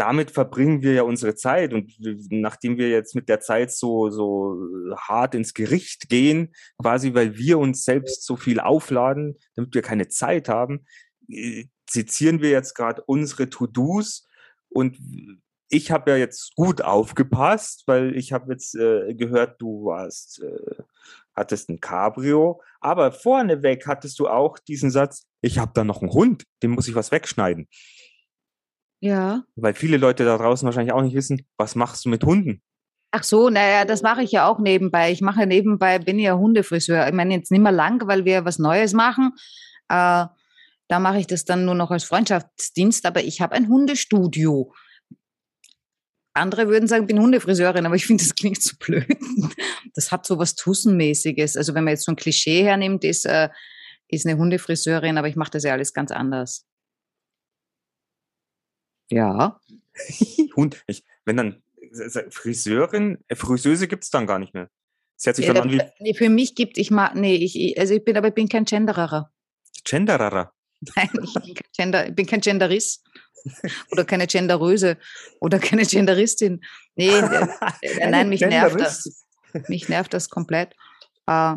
[0.00, 1.74] Damit verbringen wir ja unsere Zeit.
[1.74, 1.92] Und
[2.30, 4.56] nachdem wir jetzt mit der Zeit so, so
[4.96, 10.08] hart ins Gericht gehen, quasi weil wir uns selbst so viel aufladen, damit wir keine
[10.08, 10.86] Zeit haben,
[11.28, 14.26] äh, sezieren wir jetzt gerade unsere To-Dos
[14.70, 14.96] und
[15.68, 20.82] ich habe ja jetzt gut aufgepasst, weil ich habe jetzt äh, gehört, du warst, äh,
[21.34, 26.12] hattest ein Cabrio, aber vorneweg hattest du auch diesen Satz, ich habe da noch einen
[26.12, 27.68] Hund, dem muss ich was wegschneiden.
[29.00, 29.44] Ja.
[29.56, 32.62] Weil viele Leute da draußen wahrscheinlich auch nicht wissen, was machst du mit Hunden?
[33.12, 35.10] Ach so, naja, das mache ich ja auch nebenbei.
[35.10, 37.08] Ich mache nebenbei, bin ja Hundefriseur.
[37.08, 39.32] Ich meine jetzt nicht mehr lang, weil wir was Neues machen.
[39.88, 40.26] Äh,
[40.88, 44.72] da mache ich das dann nur noch als Freundschaftsdienst, aber ich habe ein Hundestudio.
[46.34, 49.06] Andere würden sagen, ich bin Hundefriseurin, aber ich finde, das klingt so blöd.
[49.94, 51.56] Das hat so was Tussenmäßiges.
[51.56, 53.48] Also wenn man jetzt so ein Klischee hernimmt, ist, äh,
[54.06, 56.64] ist eine Hundefriseurin, aber ich mache das ja alles ganz anders.
[59.10, 59.60] Ja.
[60.56, 61.62] Hund, ich, wenn dann
[62.30, 64.70] Friseurin, äh, Friseuse gibt es dann gar nicht mehr.
[65.16, 65.82] Das hört sich dann an wie.
[65.98, 68.64] Nee, für mich gibt ich mal, nee, ich, also ich bin, aber ich bin kein
[68.64, 69.30] Genderer.
[69.84, 70.52] Genderer?
[70.96, 73.04] Nein, ich bin kein, Gender, ich bin kein Genderist
[73.90, 74.96] oder keine Genderöse
[75.40, 76.62] oder keine Genderistin.
[76.94, 77.46] Nee, äh,
[77.82, 79.26] äh, nein, mich nervt das.
[79.68, 80.74] Mich nervt das komplett.
[81.26, 81.56] Äh,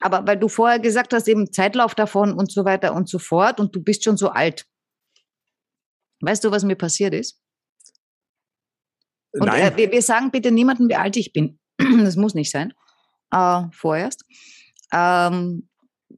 [0.00, 3.60] aber weil du vorher gesagt hast, eben Zeitlauf davon und so weiter und so fort
[3.60, 4.66] und du bist schon so alt.
[6.20, 7.40] Weißt du, was mir passiert ist?
[9.32, 11.58] Und äh, wir, wir, sagen bitte niemandem, wie alt ich bin.
[11.78, 12.74] das muss nicht sein.
[13.30, 14.24] Äh, vorerst.
[14.92, 15.68] Ähm,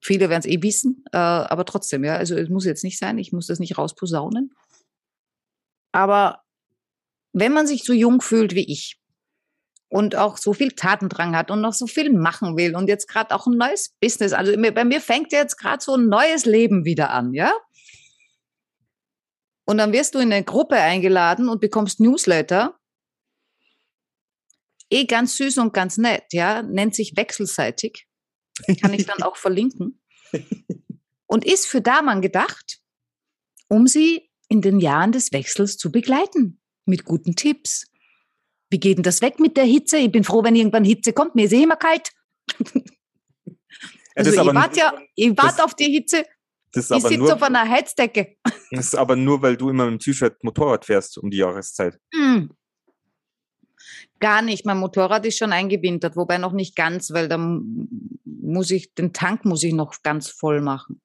[0.00, 2.16] viele werden es eh wissen, äh, aber trotzdem, ja.
[2.16, 4.54] Also es muss jetzt nicht sein, ich muss das nicht rausposaunen.
[5.92, 6.42] Aber
[7.32, 8.98] wenn man sich so jung fühlt wie ich
[9.88, 13.34] und auch so viel Tatendrang hat und noch so viel machen will und jetzt gerade
[13.34, 17.10] auch ein neues Business, also bei mir fängt jetzt gerade so ein neues Leben wieder
[17.10, 17.52] an, ja?
[19.64, 22.78] Und dann wirst du in eine Gruppe eingeladen und bekommst Newsletter.
[24.90, 28.06] Eh ganz süß und ganz nett, ja, nennt sich wechselseitig.
[28.80, 30.02] Kann ich dann auch verlinken.
[31.26, 32.80] Und ist für Damen gedacht,
[33.68, 36.60] um sie in den Jahren des Wechsels zu begleiten.
[36.84, 37.86] Mit guten Tipps.
[38.68, 39.96] Wie geht denn das weg mit der Hitze?
[39.98, 41.34] Ich bin froh, wenn irgendwann Hitze kommt.
[41.34, 42.10] Mir ist eh immer kalt.
[44.14, 46.26] also ich warte ja, ich warte auf die Hitze.
[46.74, 48.36] Ich sitze auf einer Heizdecke.
[48.74, 51.98] Das ist aber nur, weil du immer mit dem T-Shirt Motorrad fährst um die Jahreszeit.
[52.14, 52.46] Mm.
[54.18, 54.64] Gar nicht.
[54.64, 57.86] Mein Motorrad ist schon eingewintert, wobei noch nicht ganz, weil dann
[58.24, 61.02] muss ich, den Tank muss ich noch ganz voll machen.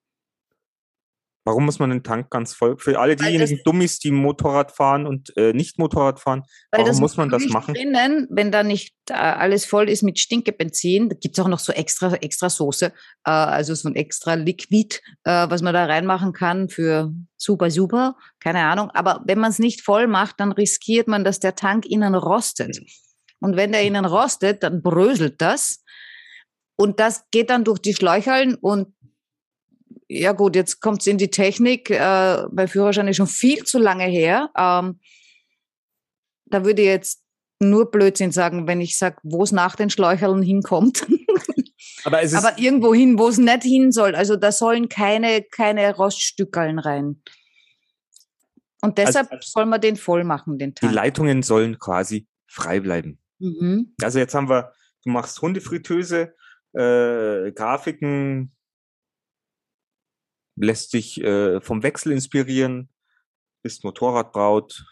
[1.48, 2.76] Warum muss man den Tank ganz voll?
[2.76, 7.30] Für alle diejenigen Dummies, die Motorrad fahren und äh, nicht Motorrad fahren, warum muss man
[7.30, 7.72] das machen?
[7.72, 11.58] Drinnen, wenn da nicht äh, alles voll ist mit Stinkebenzin, da gibt es auch noch
[11.58, 12.92] so extra, extra Soße,
[13.24, 18.16] äh, also so ein extra Liquid, äh, was man da reinmachen kann für super, super,
[18.40, 18.90] keine Ahnung.
[18.90, 22.78] Aber wenn man es nicht voll macht, dann riskiert man, dass der Tank innen rostet.
[23.40, 25.82] Und wenn der innen rostet, dann bröselt das.
[26.76, 28.94] Und das geht dann durch die Schläucheln und
[30.08, 31.90] ja gut, jetzt kommt es in die Technik.
[31.90, 34.50] Äh, bei Führerschein ist schon viel zu lange her.
[34.56, 35.00] Ähm,
[36.46, 37.22] da würde ich jetzt
[37.60, 41.06] nur Blödsinn sagen, wenn ich sage, wo es nach den Schläucheln hinkommt.
[42.04, 44.14] Aber, es ist Aber irgendwo hin, wo es nicht hin soll.
[44.14, 47.20] Also da sollen keine, keine Roststückeln rein.
[48.80, 50.90] Und deshalb also, soll man den voll machen, den Tank.
[50.90, 53.18] Die Leitungen sollen quasi frei bleiben.
[53.40, 53.94] Mhm.
[54.00, 54.72] Also jetzt haben wir,
[55.04, 56.34] du machst Hundefritteuse,
[56.74, 58.52] äh, Grafiken,
[60.60, 62.88] lässt dich äh, vom Wechsel inspirieren,
[63.62, 64.84] bist Motorradbraut.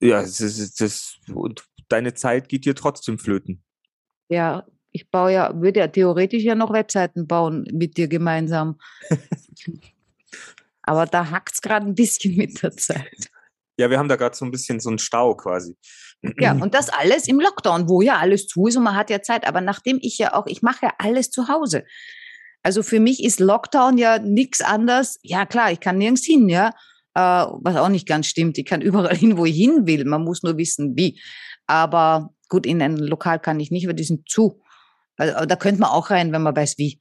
[0.00, 3.64] Ja, das, das, das, und deine Zeit geht dir trotzdem flöten.
[4.28, 8.78] Ja, ich baue ja, würde ja theoretisch ja noch Webseiten bauen mit dir gemeinsam.
[10.82, 13.30] Aber da hackt es gerade ein bisschen mit der Zeit.
[13.78, 15.76] Ja, wir haben da gerade so ein bisschen so einen Stau quasi.
[16.40, 19.22] Ja, und das alles im Lockdown, wo ja alles zu ist und man hat ja
[19.22, 19.46] Zeit.
[19.46, 21.84] Aber nachdem ich ja auch, ich mache ja alles zu Hause.
[22.62, 25.18] Also für mich ist Lockdown ja nichts anderes.
[25.22, 26.70] Ja, klar, ich kann nirgends hin, ja.
[27.14, 28.58] Äh, was auch nicht ganz stimmt.
[28.58, 30.04] Ich kann überall hin, wo ich hin will.
[30.04, 31.20] Man muss nur wissen, wie.
[31.66, 34.60] Aber gut, in ein Lokal kann ich nicht, weil die sind zu.
[35.16, 37.00] Also, da könnte man auch rein, wenn man weiß, wie.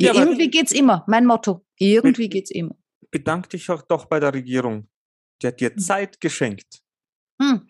[0.00, 1.04] Ja, irgendwie geht's immer.
[1.08, 1.66] Mein Motto.
[1.76, 2.74] Irgendwie geht's immer.
[3.10, 4.88] Bedank dich auch doch bei der Regierung.
[5.42, 5.78] Die hat dir hm.
[5.78, 6.80] Zeit geschenkt.
[7.40, 7.68] Hm.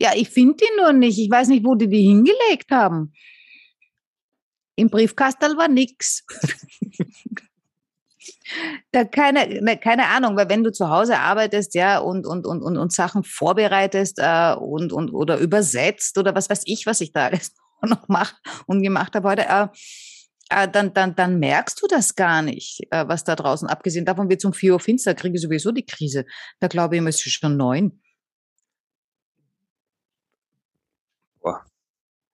[0.00, 1.18] Ja, ich finde die nur nicht.
[1.18, 3.12] Ich weiß nicht, wo die die hingelegt haben.
[4.76, 6.24] Im Briefkastel war nix.
[8.92, 12.62] da keine, ne, keine Ahnung, weil wenn du zu Hause arbeitest, ja, und, und, und,
[12.62, 17.12] und, und Sachen vorbereitest äh, und, und oder übersetzt oder was weiß ich, was ich
[17.12, 18.36] da alles noch mache
[18.66, 19.68] und gemacht habe heute, äh,
[20.50, 24.28] äh, dann, dann, dann merkst du das gar nicht, äh, was da draußen, abgesehen davon
[24.28, 26.24] wird zum 4 Uhr finster, kriege ich sowieso die Krise.
[26.60, 28.00] Da glaube ich, ist es schon neun.
[31.40, 31.64] Boah.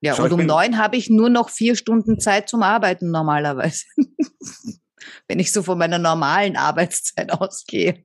[0.02, 3.84] Ja, Schau, und um neun habe ich nur noch vier Stunden Zeit zum Arbeiten normalerweise.
[5.28, 8.04] Wenn ich so von meiner normalen Arbeitszeit ausgehe.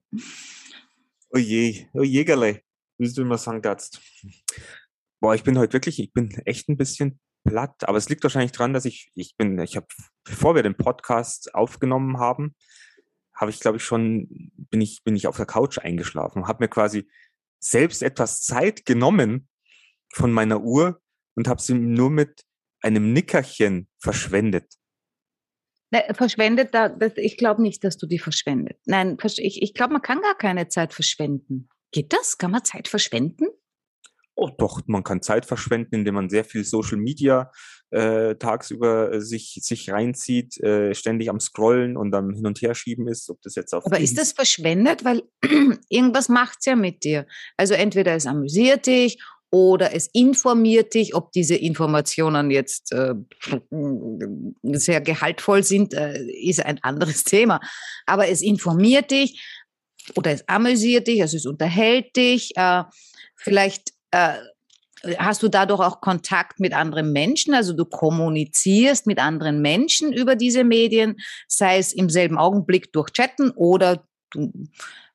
[1.31, 3.99] Oh je, oh wie du immer sagen darfst.
[5.19, 8.51] Boah, ich bin heute wirklich, ich bin echt ein bisschen platt, aber es liegt wahrscheinlich
[8.51, 9.87] dran, dass ich, ich bin, ich habe,
[10.23, 12.55] bevor wir den Podcast aufgenommen haben,
[13.33, 16.67] habe ich, glaube ich, schon, bin ich, bin ich auf der Couch eingeschlafen, habe mir
[16.67, 17.09] quasi
[17.59, 19.47] selbst etwas Zeit genommen
[20.13, 21.01] von meiner Uhr
[21.37, 22.43] und habe sie nur mit
[22.81, 24.73] einem Nickerchen verschwendet.
[26.11, 26.71] Verschwendet,
[27.15, 28.77] ich glaube nicht, dass du die verschwendet.
[28.85, 31.69] Nein, ich, ich glaube, man kann gar keine Zeit verschwenden.
[31.91, 32.37] Geht das?
[32.37, 33.45] Kann man Zeit verschwenden?
[34.35, 37.51] Oh, doch, man kann Zeit verschwenden, indem man sehr viel Social Media
[37.89, 43.07] äh, tagsüber äh, sich, sich reinzieht, äh, ständig am Scrollen und am Hin- und Herschieben
[43.07, 43.85] ist, ob das jetzt auf.
[43.85, 45.05] Aber ist das verschwendet?
[45.05, 45.23] Weil
[45.89, 47.25] irgendwas macht's ja mit dir.
[47.55, 53.13] Also entweder es amüsiert dich oder es informiert dich, ob diese Informationen jetzt äh,
[54.63, 57.61] sehr gehaltvoll sind, äh, ist ein anderes Thema.
[58.05, 59.41] Aber es informiert dich
[60.15, 62.51] oder es amüsiert dich, also es unterhält dich.
[62.55, 62.83] Äh,
[63.35, 64.33] vielleicht äh,
[65.17, 70.35] hast du dadurch auch Kontakt mit anderen Menschen, also du kommunizierst mit anderen Menschen über
[70.35, 74.51] diese Medien, sei es im selben Augenblick durch Chatten oder du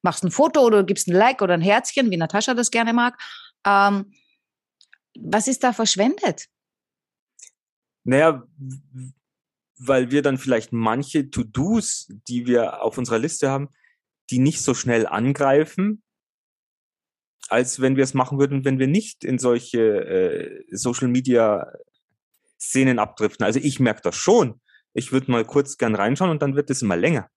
[0.01, 3.21] machst ein Foto oder gibst ein Like oder ein Herzchen, wie Natascha das gerne mag.
[3.67, 4.13] Ähm,
[5.19, 6.47] was ist da verschwendet?
[8.05, 8.47] Naja,
[9.79, 13.69] weil wir dann vielleicht manche To-Dos, die wir auf unserer Liste haben,
[14.31, 16.03] die nicht so schnell angreifen,
[17.49, 21.71] als wenn wir es machen würden, wenn wir nicht in solche äh, Social Media
[22.61, 23.45] Szenen abdriften.
[23.45, 24.61] Also ich merke das schon.
[24.95, 27.29] Ich würde mal kurz gern reinschauen und dann wird es immer länger.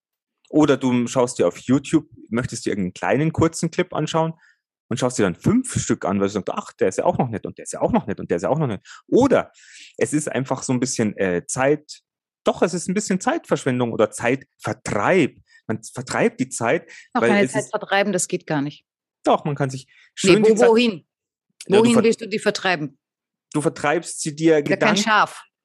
[0.49, 4.33] Oder du schaust dir auf YouTube, möchtest dir irgendeinen kleinen kurzen Clip anschauen
[4.89, 7.17] und schaust dir dann fünf Stück an, weil du sagst, ach, der ist ja auch
[7.17, 8.67] noch nett und der ist ja auch noch nett und der ist ja auch noch
[8.67, 8.82] nett.
[9.08, 9.52] Oder
[9.98, 12.02] es ist einfach so ein bisschen äh, Zeit,
[12.43, 15.38] doch, es ist ein bisschen Zeitverschwendung oder Zeitvertreib.
[15.67, 18.86] Man vertreibt die Zeit, Noch weil keine Zeit ist, vertreiben, das geht gar nicht.
[19.24, 21.08] doch, man kann sich Nee, schön die wo, Zeit, wohin?
[21.67, 23.00] Ja, du Wohin willst du die vertreiben?
[23.54, 25.00] du vertreibst sie dir gedank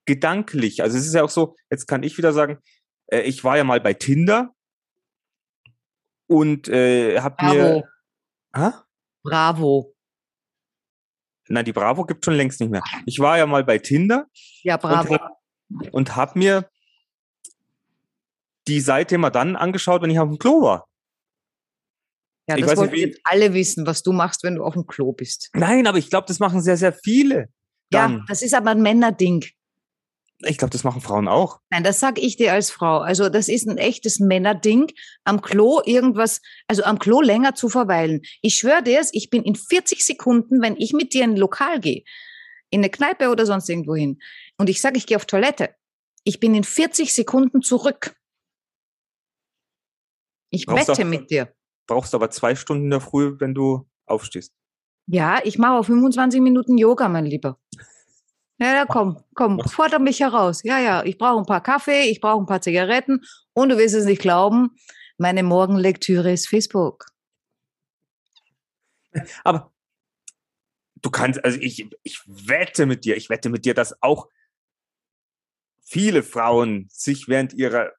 [0.06, 0.82] gedanklich.
[0.82, 2.58] Also es ist ja auch so, jetzt kann ich wieder sagen,
[3.08, 4.54] äh, ich war ja mal bei Tinder
[6.26, 7.84] und äh, habe mir,
[8.56, 8.70] Hä?
[9.22, 9.94] Bravo.
[11.48, 12.82] Nein, die Bravo gibt schon längst nicht mehr.
[13.06, 14.26] Ich war ja mal bei Tinder
[14.62, 15.18] Ja, bravo.
[15.92, 16.70] und, hab- habe mir
[18.68, 20.86] die Seite immer dann angeschaut, wenn ich auf dem Klo war.
[22.48, 24.86] Ja, ich das nicht, wollten jetzt alle wissen, was du machst, wenn du auf dem
[24.86, 25.50] Klo bist.
[25.54, 27.48] Nein, aber ich glaube, das machen sehr, sehr viele.
[27.92, 28.24] Ja, Dann.
[28.28, 29.44] das ist aber ein Männerding.
[30.42, 31.60] Ich glaube, das machen Frauen auch.
[31.70, 32.98] Nein, das sag ich dir als Frau.
[32.98, 34.86] Also das ist ein echtes Männerding,
[35.24, 38.22] am Klo irgendwas, also am Klo länger zu verweilen.
[38.40, 41.36] Ich schwöre dir es, ich bin in 40 Sekunden, wenn ich mit dir in ein
[41.36, 42.04] Lokal gehe,
[42.70, 44.18] in eine Kneipe oder sonst irgendwo hin,
[44.56, 45.74] und ich sage, ich gehe auf Toilette,
[46.24, 48.14] ich bin in 40 Sekunden zurück.
[50.50, 51.52] Ich Brauchst wette auch- mit dir.
[51.86, 54.52] Brauchst aber zwei Stunden in der Früh, wenn du aufstehst.
[55.06, 57.58] Ja, ich mache auf 25 Minuten Yoga, mein Lieber.
[58.60, 60.62] Ja, ja, komm, komm, fordere mich heraus.
[60.64, 63.22] Ja, ja, ich brauche ein paar Kaffee, ich brauche ein paar Zigaretten
[63.54, 64.76] und du wirst es nicht glauben,
[65.16, 67.06] meine Morgenlektüre ist Facebook.
[69.44, 69.72] Aber
[70.96, 74.28] du kannst, also ich, ich wette mit dir, ich wette mit dir, dass auch
[75.82, 77.92] viele Frauen sich während ihrer,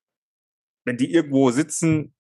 [0.86, 2.14] wenn die irgendwo sitzen,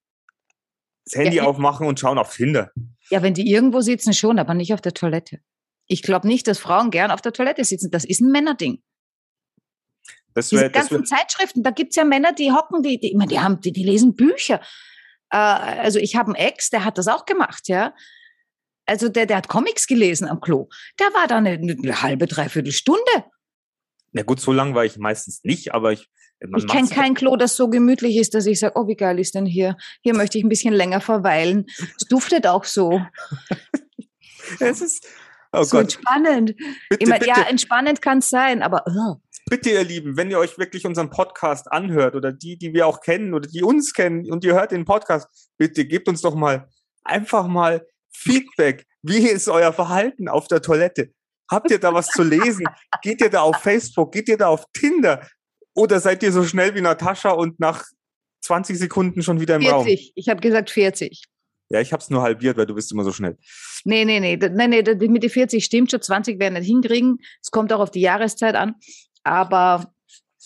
[1.05, 2.71] das Handy Ja, aufmachen und schauen auf Tinder.
[3.11, 5.41] Ja, wenn die irgendwo sitzen, schon, aber nicht auf der Toilette.
[5.87, 7.91] Ich glaube nicht, dass Frauen gern auf der Toilette sitzen.
[7.91, 8.81] Das ist ein Männerding.
[10.33, 13.17] Das Diese wäre, das ganzen wär, Zeitschriften, da gibt's ja Männer, die hocken, die, die,
[13.27, 14.61] die, haben, die, die lesen Bücher.
[15.29, 17.93] Äh, also ich habe einen Ex, der hat das auch gemacht, ja.
[18.85, 20.67] Also der, der hat Comics gelesen am Klo.
[20.99, 23.25] Der war da eine, eine halbe, dreiviertel Stunde.
[24.11, 26.09] na gut, so lang war ich meistens nicht, aber ich,
[26.57, 29.35] ich kenne kein Klo, das so gemütlich ist, dass ich sage, oh, wie geil ist
[29.35, 29.77] denn hier?
[30.01, 31.67] Hier möchte ich ein bisschen länger verweilen.
[31.97, 33.01] Es duftet auch so.
[34.59, 35.07] Es ist,
[35.53, 36.55] oh so entspannend.
[36.89, 39.15] bitte, Ich mein, bitte, ja, entspannend kann es sein, aber uh,
[39.49, 43.01] bitte, ihr Lieben, wenn ihr euch wirklich unseren Podcast anhört oder die, die wir auch
[43.01, 46.67] kennen oder die uns kennen und ihr hört den Podcast, bitte gebt uns doch mal
[47.03, 48.85] einfach mal Feedback.
[49.01, 51.11] Wie ist euer Verhalten auf der Toilette?
[51.49, 52.65] Habt ihr da was zu lesen?
[53.01, 54.13] Geht ihr da auf Facebook?
[54.13, 55.27] Geht ihr da auf Tinder?
[55.73, 57.83] Oder seid ihr so schnell wie Natascha und nach
[58.41, 59.73] 20 Sekunden schon wieder im 40.
[59.73, 60.11] Raum?
[60.15, 61.23] Ich habe gesagt 40.
[61.71, 63.37] Ja, ich habe es nur halbiert, weil du bist immer so schnell.
[63.85, 67.19] Nee, nee, nee, nee, nee, mit den 40 stimmt schon, 20 werden nicht hinkriegen.
[67.41, 68.75] Es kommt auch auf die Jahreszeit an.
[69.23, 69.93] Aber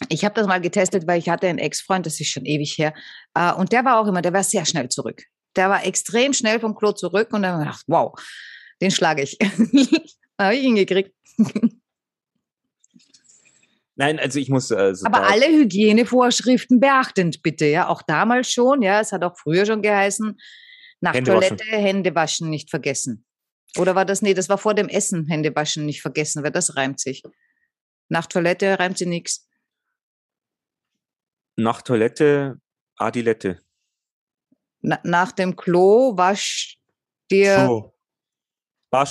[0.10, 2.94] ich habe das mal getestet, weil ich hatte einen Ex-Freund, das ist schon ewig her.
[3.34, 5.24] äh, Und der war auch immer, der war sehr schnell zurück.
[5.56, 8.14] Der war extrem schnell vom Klo zurück und dann habe ich gedacht, wow,
[8.82, 9.38] den schlage ich.
[10.40, 11.12] habe ich hingekriegt.
[13.96, 14.72] Nein, also ich muss.
[14.72, 17.66] Also Aber alle Hygienevorschriften beachtend, bitte.
[17.66, 18.82] Ja, auch damals schon.
[18.82, 20.38] Ja, es hat auch früher schon geheißen,
[21.02, 21.58] nach Hände waschen.
[21.58, 23.26] Toilette Hände waschen nicht vergessen.
[23.78, 26.76] Oder war das, nee, das war vor dem Essen Hände waschen nicht vergessen, weil das
[26.78, 27.24] reimt sich.
[28.10, 29.48] Nach Toilette reimt sie nichts.
[31.58, 32.60] nach Toilette
[32.98, 33.60] Adilette.
[34.82, 36.78] Na, nach dem Klo wasch
[37.32, 37.92] dir So.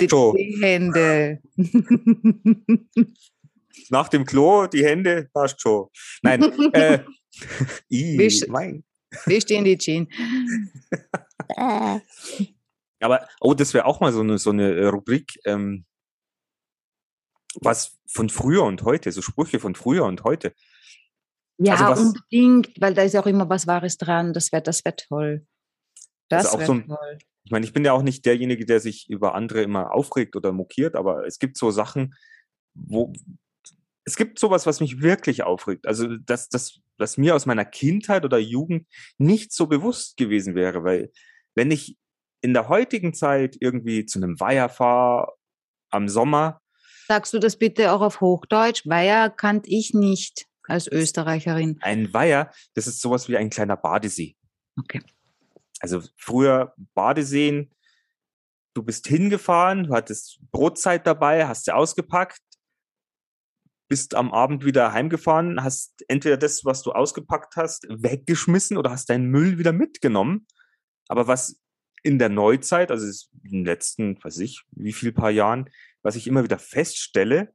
[0.01, 0.37] Die, schon.
[0.37, 1.43] die Hände.
[3.91, 5.89] Nach dem Klo die Hände, passt schon.
[6.23, 6.43] Nein.
[6.73, 7.01] äh,
[7.91, 8.83] i, Wisch- mein.
[9.27, 10.09] Wie stehen die Jeans?
[13.01, 15.85] Aber, oh, das wäre auch mal so eine, so eine äh, Rubrik, ähm,
[17.61, 20.55] was von früher und heute, so Sprüche von früher und heute.
[21.59, 24.33] Ja, Also was- unbedingt, weil da ist auch immer was Wahres dran.
[24.33, 25.47] Das wäre das wär toll.
[26.29, 27.19] Das Also wäre so toll.
[27.45, 30.51] Ich meine, ich bin ja auch nicht derjenige, der sich über andere immer aufregt oder
[30.53, 32.15] mokiert, aber es gibt so Sachen,
[32.75, 33.13] wo
[34.07, 35.87] es gibt sowas, was mich wirklich aufregt.
[35.87, 38.87] Also, dass das, was mir aus meiner Kindheit oder Jugend
[39.19, 41.11] nicht so bewusst gewesen wäre, weil
[41.55, 41.97] wenn ich
[42.41, 45.33] in der heutigen Zeit irgendwie zu einem Weiher fahre
[45.91, 46.61] am Sommer,
[47.07, 48.87] Sagst du das bitte auch auf Hochdeutsch?
[48.87, 51.79] Weiher kannte ich nicht als Österreicherin.
[51.83, 54.37] ein Weiher, das ist sowas wie ein kleiner Badesee.
[54.79, 55.03] Okay.
[55.81, 57.71] Also früher Badeseen,
[58.73, 62.41] du bist hingefahren, du hattest Brotzeit dabei, hast sie ausgepackt,
[63.89, 69.11] bist am Abend wieder heimgefahren, hast entweder das, was du ausgepackt hast, weggeschmissen oder hast
[69.11, 70.47] deinen Müll wieder mitgenommen.
[71.09, 71.61] Aber was
[72.03, 73.07] in der Neuzeit, also
[73.45, 75.71] in den letzten, weiß ich, wie viel paar Jahren,
[76.03, 77.55] was ich immer wieder feststelle,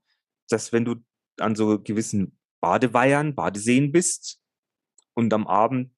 [0.50, 0.96] dass wenn du
[1.40, 4.42] an so gewissen Badeweihern, Badeseen bist
[5.14, 5.94] und am Abend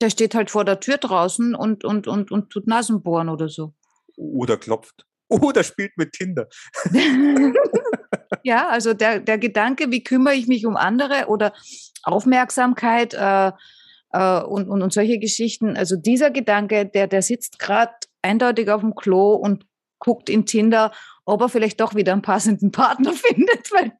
[0.01, 3.73] Der steht halt vor der Tür draußen und, und, und, und tut Nasenbohren oder so.
[4.15, 5.05] Oder klopft.
[5.29, 6.47] Oder spielt mit Tinder.
[8.43, 11.53] ja, also der, der Gedanke, wie kümmere ich mich um andere oder
[12.03, 13.51] Aufmerksamkeit äh,
[14.11, 15.75] äh, und, und, und solche Geschichten.
[15.75, 19.65] Also dieser Gedanke, der, der sitzt gerade eindeutig auf dem Klo und
[19.99, 20.93] guckt in Tinder,
[21.27, 23.91] ob er vielleicht doch wieder einen passenden Partner findet, weil,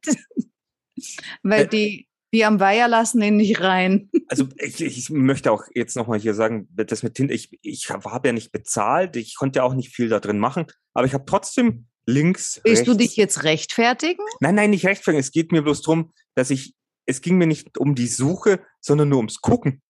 [1.44, 4.10] weil die, die am Weiher lassen ihn nicht rein.
[4.30, 8.28] Also ich, ich möchte auch jetzt nochmal hier sagen, das mit Tinder, ich, ich habe
[8.28, 11.24] ja nicht bezahlt, ich konnte ja auch nicht viel da drin machen, aber ich habe
[11.26, 12.60] trotzdem links.
[12.66, 14.26] Willst rechts, du dich jetzt rechtfertigen?
[14.42, 15.22] Nein, nein, nicht rechtfertigen.
[15.22, 19.08] Es geht mir bloß drum, dass ich, es ging mir nicht um die Suche, sondern
[19.08, 19.82] nur ums Gucken.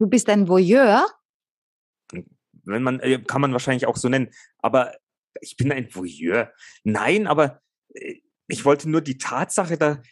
[0.00, 1.06] Du bist ein Voyeur?
[2.64, 4.32] Wenn man, äh, kann man wahrscheinlich auch so nennen.
[4.58, 4.92] Aber
[5.40, 6.52] ich bin ein Voyeur.
[6.84, 7.60] Nein, aber
[7.94, 10.02] äh, ich wollte nur die Tatsache, da,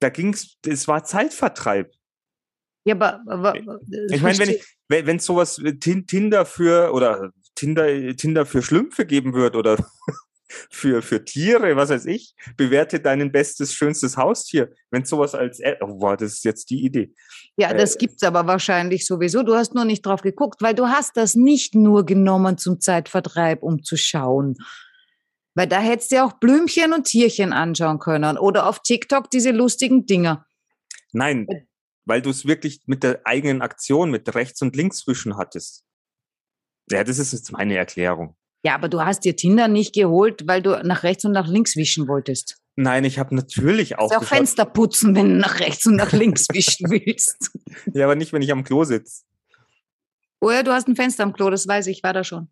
[0.00, 1.92] da ging's, es war Zeitvertreib.
[2.84, 3.54] Ja, aber, aber
[4.10, 9.34] Ich meine, wenn ich, wenn es sowas Tinder für oder Tinder, Tinder für Schlümpfe geben
[9.34, 9.76] wird oder
[10.70, 12.34] für, für Tiere, was weiß ich.
[12.56, 14.72] Bewerte dein bestes, schönstes Haustier.
[14.90, 17.12] Wenn sowas als, oh, wow, das ist jetzt die Idee.
[17.56, 19.42] Ja, das Äh, gibt's aber wahrscheinlich sowieso.
[19.42, 23.62] Du hast nur nicht drauf geguckt, weil du hast das nicht nur genommen zum Zeitvertreib,
[23.62, 24.56] um zu schauen.
[25.54, 28.38] Weil da hättest du ja auch Blümchen und Tierchen anschauen können.
[28.38, 30.46] Oder auf TikTok diese lustigen Dinger.
[31.12, 31.46] Nein,
[32.04, 35.84] weil du es wirklich mit der eigenen Aktion, mit rechts und links zwischen hattest.
[36.90, 38.36] Ja, das ist jetzt meine Erklärung.
[38.68, 41.74] Ja, aber du hast dir Tinder nicht geholt, weil du nach rechts und nach links
[41.74, 42.58] wischen wolltest.
[42.76, 44.24] Nein, ich habe natürlich auch Du auch.
[44.24, 47.50] Fenster putzen, wenn du nach rechts und nach links wischen willst.
[47.94, 49.22] Ja, aber nicht, wenn ich am Klo sitze.
[50.42, 52.48] Oh ja, du hast ein Fenster am Klo, das weiß ich, war da schon.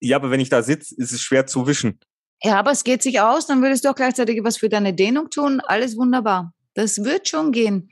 [0.00, 1.98] Ja, aber wenn ich da sitze, ist es schwer zu wischen.
[2.42, 5.30] Ja, aber es geht sich aus, dann würdest du auch gleichzeitig was für deine Dehnung
[5.30, 5.60] tun.
[5.60, 6.52] Alles wunderbar.
[6.74, 7.88] Das wird schon gehen.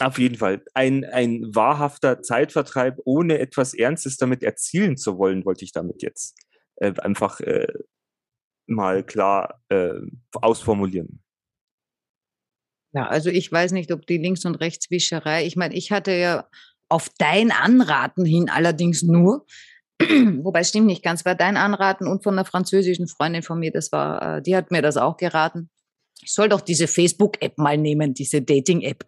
[0.00, 0.62] Auf jeden Fall.
[0.74, 6.38] Ein, ein wahrhafter Zeitvertreib, ohne etwas Ernstes damit erzielen zu wollen, wollte ich damit jetzt
[6.76, 7.72] äh, einfach äh,
[8.66, 10.00] mal klar äh,
[10.32, 11.22] ausformulieren.
[12.94, 16.48] Ja, also ich weiß nicht, ob die Links- und Rechtswischerei, ich meine, ich hatte ja
[16.88, 19.46] auf dein Anraten hin allerdings nur,
[20.00, 23.72] wobei es stimmt nicht ganz, war dein Anraten und von einer französischen Freundin von mir,
[23.72, 25.70] das war, äh, die hat mir das auch geraten.
[26.22, 29.04] Ich soll doch diese Facebook-App mal nehmen, diese Dating-App.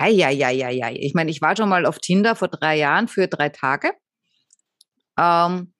[0.00, 0.94] Eieieiei.
[0.98, 3.92] Ich meine, ich war schon mal auf Tinder vor drei Jahren für drei Tage.
[5.18, 5.72] Ähm,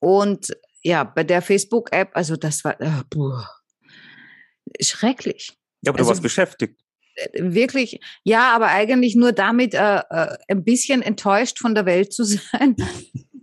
[0.00, 3.32] und ja, bei der Facebook-App, also das war äh, puh,
[4.80, 5.52] schrecklich
[5.84, 6.80] Ja, aber du Also- warst beschäftigt.
[7.38, 12.24] wirklich, ja, aber eigentlich nur damit, äh, äh, ein bisschen enttäuscht von der Welt zu
[12.24, 12.74] sein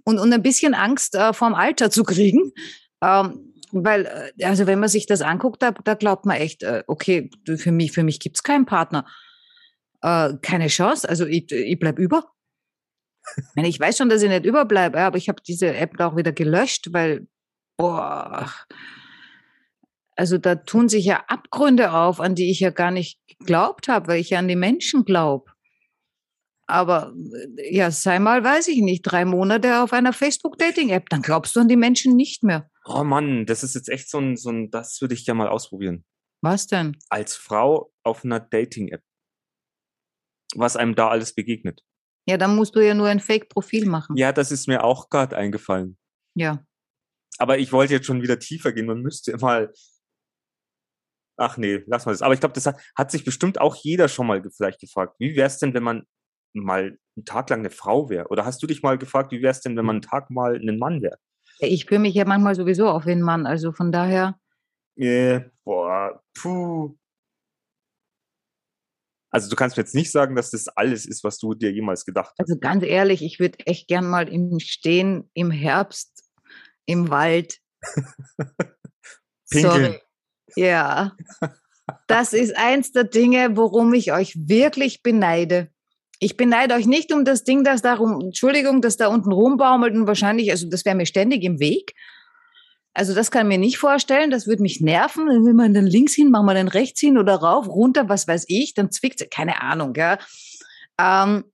[0.06, 2.52] und, und ein bisschen Angst äh, vorm Alter zu kriegen.
[3.02, 4.06] Ähm, weil,
[4.38, 7.58] äh, also wenn man sich das anguckt, da, da glaubt man echt, äh, okay, du,
[7.58, 9.06] für mich, für mich gibt's keinen Partner.
[10.02, 12.32] Äh, keine Chance, also ich, ich bleib über.
[13.56, 16.32] Ich weiß schon, dass ich nicht überbleibe, ja, aber ich habe diese App auch wieder
[16.32, 17.28] gelöscht, weil,
[17.78, 18.52] boah,
[20.16, 24.08] also da tun sich ja Abgründe auf, an die ich ja gar nicht geglaubt habe,
[24.08, 25.52] weil ich ja an die Menschen glaube.
[26.68, 27.14] Aber
[27.70, 31.68] ja, sei mal, weiß ich nicht, drei Monate auf einer Facebook-Dating-App, dann glaubst du an
[31.68, 32.70] die Menschen nicht mehr.
[32.86, 35.48] Oh Mann, das ist jetzt echt so ein, so ein das würde ich ja mal
[35.48, 36.04] ausprobieren.
[36.42, 36.98] Was denn?
[37.10, 39.02] Als Frau auf einer Dating-App.
[40.56, 41.84] Was einem da alles begegnet.
[42.28, 44.18] Ja, dann musst du ja nur ein Fake-Profil machen.
[44.18, 45.98] Ja, das ist mir auch gerade eingefallen.
[46.36, 46.64] ja.
[47.42, 48.86] Aber ich wollte jetzt schon wieder tiefer gehen.
[48.86, 49.72] Man müsste mal.
[51.38, 52.22] Ach nee, lass mal das.
[52.22, 55.16] Aber ich glaube, das hat, hat sich bestimmt auch jeder schon mal vielleicht gefragt.
[55.20, 56.04] Wie wäre es denn, wenn man
[56.54, 58.28] mal einen Tag lang eine Frau wäre?
[58.28, 60.56] Oder hast du dich mal gefragt, wie wäre es denn, wenn man einen Tag mal
[60.56, 61.18] ein Mann wäre?
[61.60, 64.38] Ich fühle mich ja manchmal sowieso auf wie ein Mann, also von daher,
[64.98, 66.98] Äh, boah, puh.
[69.32, 72.04] Also du kannst mir jetzt nicht sagen, dass das alles ist, was du dir jemals
[72.06, 72.40] gedacht hast.
[72.40, 76.24] also ganz ehrlich, ich würde echt gern mal im Stehen, im Herbst,
[76.86, 77.60] im Wald.
[79.50, 79.74] Pinkeln.
[79.74, 80.02] Sorry.
[80.56, 81.16] Ja.
[82.08, 85.70] Das ist eins der Dinge, worum ich euch wirklich beneide.
[86.20, 89.96] Ich beneide euch nicht um das Ding, das da rum, Entschuldigung, das da unten rumbaumelt
[89.96, 91.94] und wahrscheinlich, also das wäre mir ständig im Weg.
[92.94, 95.28] Also das kann ich mir nicht vorstellen, das würde mich nerven.
[95.28, 98.28] Dann will man dann links hin, machen wir dann rechts hin oder rauf, runter, was
[98.28, 100.18] weiß ich, dann zwickt keine Ahnung, ja.
[101.00, 101.46] Ähm,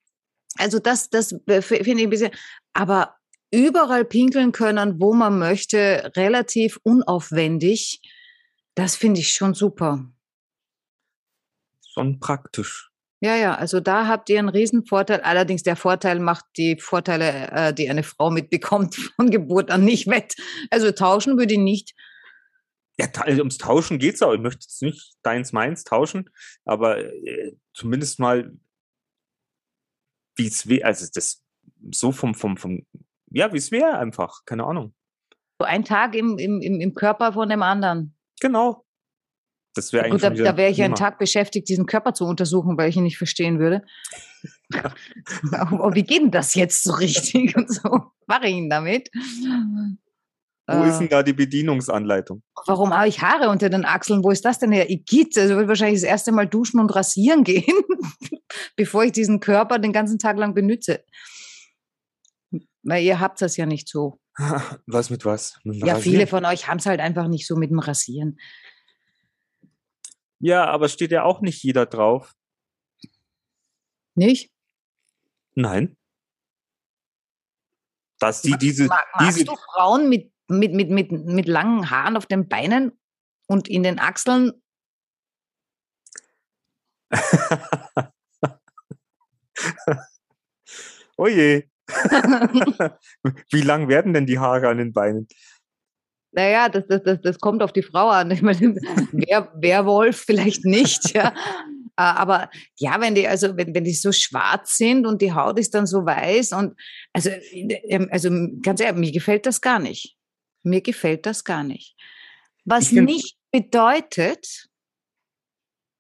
[0.58, 2.32] also das, das finde ich ein bisschen,
[2.74, 3.16] aber
[3.52, 8.02] überall pinkeln können, wo man möchte, relativ unaufwendig,
[8.74, 10.06] das finde ich schon super.
[11.94, 12.92] Schon praktisch.
[13.26, 15.22] Ja, ja, also da habt ihr einen riesen Vorteil.
[15.22, 20.06] Allerdings der Vorteil macht die Vorteile, äh, die eine Frau mitbekommt von Geburt an nicht
[20.06, 20.36] wett.
[20.70, 21.96] Also tauschen würde ich nicht.
[23.00, 24.32] Ja, ta- also ums Tauschen geht's auch.
[24.34, 26.30] Ich möchte jetzt nicht deins, meins tauschen,
[26.66, 28.54] aber äh, zumindest mal,
[30.36, 31.44] wie es wäre, also das
[31.92, 32.86] so vom, vom, vom,
[33.32, 34.94] ja, wie es wäre einfach, keine Ahnung.
[35.60, 38.16] So ein Tag im, im im Körper von dem anderen.
[38.40, 38.85] Genau.
[39.76, 40.96] Das wäre eigentlich Gut, da, da wäre ich ja einen.
[40.96, 43.84] Tag beschäftigt, diesen Körper zu untersuchen, weil ich ihn nicht verstehen würde.
[45.52, 48.02] Aber wie geht denn das jetzt so richtig und so?
[48.26, 49.10] Mache ich ihn damit?
[50.68, 52.42] Wo ist Äh, denn da die Bedienungsanleitung?
[52.66, 54.24] Warum habe ich Haare unter den Achseln?
[54.24, 54.90] Wo ist das denn her?
[54.90, 57.64] Igitt, also wird wahrscheinlich das erste Mal duschen und rasieren gehen,
[58.76, 61.04] bevor ich diesen Körper den ganzen Tag lang benütze.
[62.82, 64.20] Weil ihr habt das ja nicht so.
[64.88, 65.60] Was mit was?
[65.64, 66.02] Mit Ja, Rasieren?
[66.02, 68.38] viele von euch haben es halt einfach nicht so mit dem Rasieren.
[70.40, 72.34] Ja, aber steht ja auch nicht jeder drauf.
[74.16, 74.52] Nicht?
[75.56, 75.98] Nein.
[78.20, 82.18] Dass die diese, Mag, magst diese, du Frauen mit, mit, mit, mit, mit langen Haaren
[82.18, 82.98] auf den Beinen
[83.48, 84.54] und in den Achseln?
[91.18, 91.70] oh je.
[93.52, 95.28] Wie lang werden denn die Haare an den Beinen?
[96.36, 98.30] Naja, das, das, das, das kommt auf die Frau an.
[98.36, 98.76] Ich meine,
[99.12, 101.30] wer, Werwolf vielleicht nicht, ja.
[101.30, 101.34] Äh,
[101.96, 105.74] aber ja, wenn die, also wenn, wenn die so schwarz sind und die Haut ist
[105.74, 106.78] dann so weiß und
[107.14, 108.30] also, ähm, also
[108.62, 110.18] ganz ehrlich, mir gefällt das gar nicht.
[110.64, 111.96] Mir gefällt das gar nicht.
[112.66, 114.68] Was nicht bedeutet,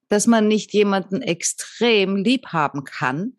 [0.09, 3.37] dass man nicht jemanden extrem lieb haben kann.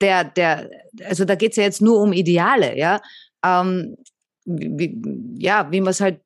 [0.00, 0.70] Der, der,
[1.04, 3.00] also da geht es ja jetzt nur um Ideale, ja.
[3.42, 3.96] Ähm,
[4.48, 5.00] wie,
[5.38, 6.20] ja, wie man es halt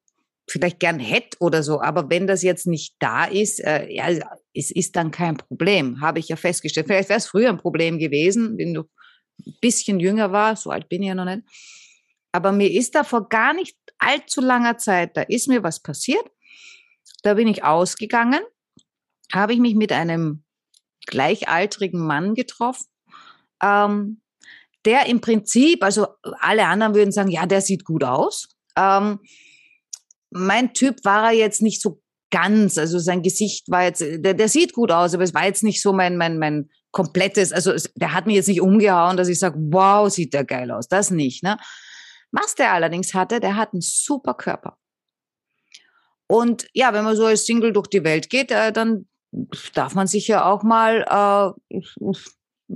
[0.48, 1.80] vielleicht gern hätte oder so.
[1.80, 4.08] Aber wenn das jetzt nicht da ist, äh, ja,
[4.54, 6.86] es ist dann kein Problem, habe ich ja festgestellt.
[6.86, 8.82] Vielleicht wäre es früher ein Problem gewesen, wenn du
[9.46, 11.42] ein bisschen jünger war, so alt bin ich ja noch nicht.
[12.32, 16.24] Aber mir ist da vor gar nicht allzu langer Zeit, da ist mir was passiert.
[17.22, 18.40] Da bin ich ausgegangen,
[19.32, 20.44] habe ich mich mit einem
[21.06, 22.86] gleichaltrigen Mann getroffen,
[23.62, 24.21] ähm,
[24.84, 26.08] der im Prinzip, also
[26.40, 28.48] alle anderen würden sagen, ja, der sieht gut aus.
[28.76, 29.20] Ähm,
[30.30, 34.48] mein Typ war er jetzt nicht so ganz, also sein Gesicht war jetzt, der, der
[34.48, 37.92] sieht gut aus, aber es war jetzt nicht so mein, mein, mein komplettes, also es,
[37.94, 41.10] der hat mich jetzt nicht umgehauen, dass ich sage, wow, sieht der geil aus, das
[41.10, 41.42] nicht.
[41.42, 41.58] Ne?
[42.32, 44.78] Was der allerdings hatte, der hat einen super Körper.
[46.26, 49.06] Und ja, wenn man so als Single durch die Welt geht, äh, dann
[49.74, 51.80] darf man sich ja auch mal äh,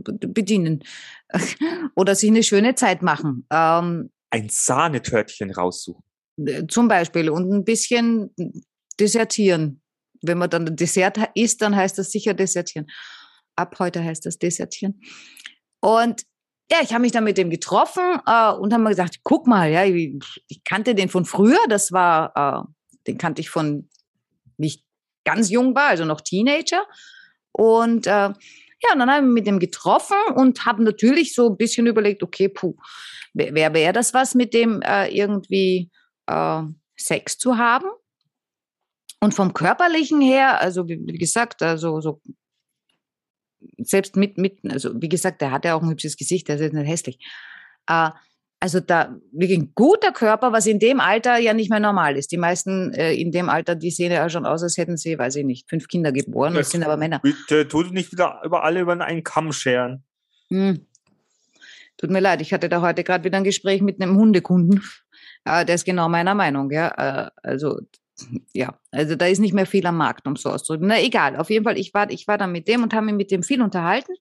[0.02, 0.84] bedienen
[1.94, 3.46] oder sich eine schöne Zeit machen.
[3.50, 6.02] Ähm, ein Sahnetörtchen raussuchen.
[6.68, 8.34] Zum Beispiel und ein bisschen
[9.00, 9.80] desertieren.
[10.22, 12.86] Wenn man dann Dessert isst, dann heißt das sicher desertieren.
[13.54, 15.00] Ab heute heißt das desertieren.
[15.80, 16.22] Und
[16.70, 19.70] ja, ich habe mich dann mit dem getroffen äh, und haben mir gesagt, guck mal,
[19.70, 20.18] ja, ich,
[20.48, 23.88] ich, kannte den von früher, das war, äh, den kannte ich von,
[24.58, 24.84] wie ich
[25.24, 26.84] ganz jung war, also noch Teenager.
[27.52, 28.32] Und äh,
[28.86, 32.22] ja, und dann haben wir mit dem getroffen und haben natürlich so ein bisschen überlegt,
[32.22, 32.76] okay, puh,
[33.34, 35.90] wäre das was, mit dem äh, irgendwie
[36.26, 36.62] äh,
[36.96, 37.86] Sex zu haben?
[39.20, 42.20] Und vom körperlichen her, also wie, wie gesagt, also so
[43.78, 46.62] selbst mit, mit, also wie gesagt, der hat ja auch ein hübsches Gesicht, der ist
[46.62, 47.18] jetzt nicht hässlich.
[47.88, 48.10] Äh,
[48.66, 52.32] also da wirklich ein guter Körper, was in dem Alter ja nicht mehr normal ist.
[52.32, 55.36] Die meisten äh, in dem Alter, die sehen ja schon aus, als hätten sie, weiß
[55.36, 57.20] ich nicht, fünf Kinder geboren, das, das sind aber Männer.
[57.20, 60.02] Bitte, tu nicht wieder über alle über einen Kamm scheren.
[60.50, 60.84] Hm.
[61.96, 64.82] Tut mir leid, ich hatte da heute gerade wieder ein Gespräch mit einem Hundekunden.
[65.44, 66.88] Äh, der ist genau meiner Meinung, ja.
[66.88, 67.78] Äh, also
[68.52, 70.88] ja, also da ist nicht mehr viel am Markt, um so auszudrücken.
[70.88, 73.14] Na egal, auf jeden Fall, ich war, ich war dann mit dem und habe mich
[73.14, 74.12] mit dem viel unterhalten.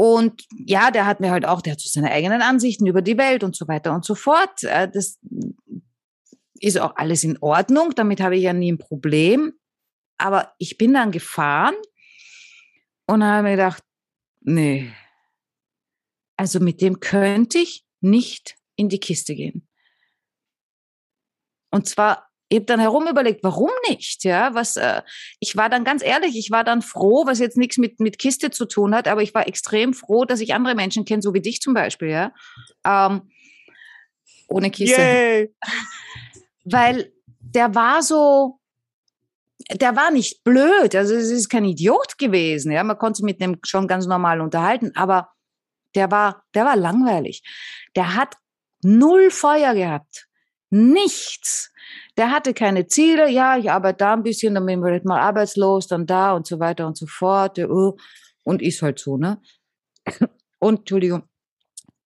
[0.00, 3.18] Und ja, der hat mir halt auch, der hat so seine eigenen Ansichten über die
[3.18, 4.62] Welt und so weiter und so fort.
[4.62, 5.18] Äh, das
[6.60, 9.54] ist auch alles in Ordnung, damit habe ich ja nie ein Problem.
[10.16, 11.74] Aber ich bin dann gefahren
[13.06, 13.82] und habe mir gedacht,
[14.40, 14.92] nee,
[16.36, 19.68] also mit dem könnte ich nicht in die Kiste gehen.
[21.70, 24.24] Und zwar ich habe dann herum überlegt, warum nicht?
[24.24, 25.02] Ja, was, äh,
[25.38, 28.50] ich war dann ganz ehrlich, ich war dann froh, was jetzt nichts mit, mit Kiste
[28.50, 31.42] zu tun hat, aber ich war extrem froh, dass ich andere Menschen kenne, so wie
[31.42, 32.32] dich zum Beispiel, ja.
[32.84, 33.30] Ähm,
[34.48, 35.00] ohne Kiste.
[35.00, 35.54] Yay.
[36.64, 38.58] Weil der war so,
[39.72, 42.82] der war nicht blöd, also es ist kein Idiot gewesen, ja.
[42.82, 45.30] Man konnte sich mit dem schon ganz normal unterhalten, aber
[45.94, 47.42] der war, der war langweilig.
[47.94, 48.36] Der hat
[48.82, 50.27] null Feuer gehabt.
[50.70, 51.72] Nichts.
[52.16, 53.30] Der hatte keine Ziele.
[53.30, 56.60] Ja, ich arbeite da ein bisschen, dann bin ich mal arbeitslos, dann da und so
[56.60, 57.58] weiter und so fort.
[57.58, 57.96] Oh,
[58.44, 59.40] und ist halt so, ne?
[60.60, 61.22] Und, Entschuldigung,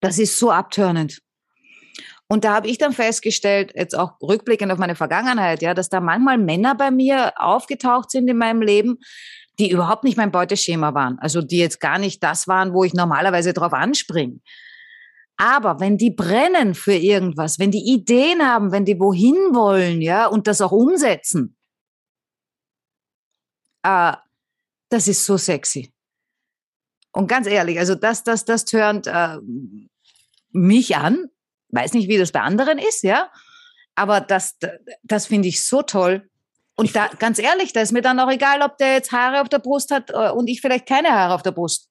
[0.01, 1.23] das ist so abtörnend.
[2.29, 6.01] Und da habe ich dann festgestellt, jetzt auch rückblickend auf meine Vergangenheit, ja, dass da
[6.01, 8.99] manchmal Männer bei mir aufgetaucht sind in meinem Leben,
[9.59, 11.19] die überhaupt nicht mein Beuteschema waren.
[11.19, 14.41] Also die jetzt gar nicht das waren, wo ich normalerweise drauf anspringe.
[15.43, 20.29] Aber wenn die brennen für irgendwas, wenn die Ideen haben, wenn die wohin wollen, ja,
[20.29, 21.57] und das auch umsetzen,
[23.83, 24.13] äh,
[24.89, 25.93] das ist so sexy.
[27.11, 29.39] Und ganz ehrlich, also das, das, das tönt äh,
[30.53, 31.27] mich an.
[31.71, 33.29] Weiß nicht, wie das bei anderen ist, ja.
[33.97, 34.59] Aber das,
[35.03, 36.31] das finde ich so toll.
[36.77, 39.49] Und da, ganz ehrlich, da ist mir dann auch egal, ob der jetzt Haare auf
[39.49, 41.91] der Brust hat äh, und ich vielleicht keine Haare auf der Brust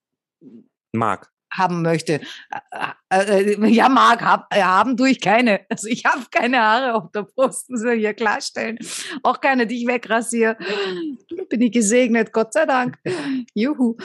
[0.93, 2.21] mag haben möchte.
[3.11, 5.61] Ja, mag hab, äh, haben ich keine.
[5.69, 8.77] Also ich habe keine Haare auf der Brust, muss ich hier klarstellen.
[9.23, 10.57] Auch keine, die ich wegrasiere.
[11.49, 12.97] Bin ich gesegnet, Gott sei Dank.
[13.53, 13.97] Juhu.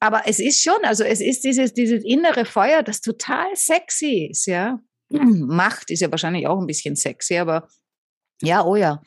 [0.00, 4.46] Aber es ist schon, also es ist dieses, dieses innere Feuer, das total sexy ist,
[4.46, 4.78] ja.
[5.10, 7.68] Macht ist ja wahrscheinlich auch ein bisschen sexy, aber
[8.42, 9.02] ja, oh ja.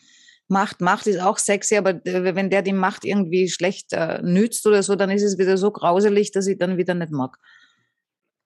[0.51, 4.67] Macht, Macht ist auch sexy, aber äh, wenn der die Macht irgendwie schlecht äh, nützt
[4.67, 7.37] oder so, dann ist es wieder so grauselig, dass ich dann wieder nicht mag.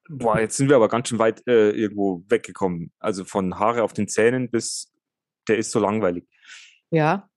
[0.07, 2.91] Boah, jetzt sind wir aber ganz schön weit äh, irgendwo weggekommen.
[2.99, 4.93] Also von Haare auf den Zähnen bis,
[5.47, 6.25] der ist so langweilig.
[6.91, 7.27] Ja.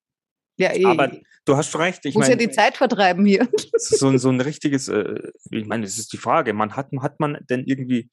[0.59, 1.11] Ja, ich Aber
[1.45, 2.05] du hast schon recht.
[2.05, 3.49] Ich muss ja meine, die Zeit vertreiben hier.
[3.77, 6.53] so, so ein richtiges, äh, ich meine, das ist die Frage.
[6.53, 8.11] Man hat, hat man denn irgendwie,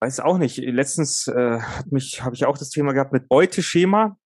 [0.00, 4.16] weiß auch nicht, letztens äh, hat mich, habe ich auch das Thema gehabt mit Beuteschema.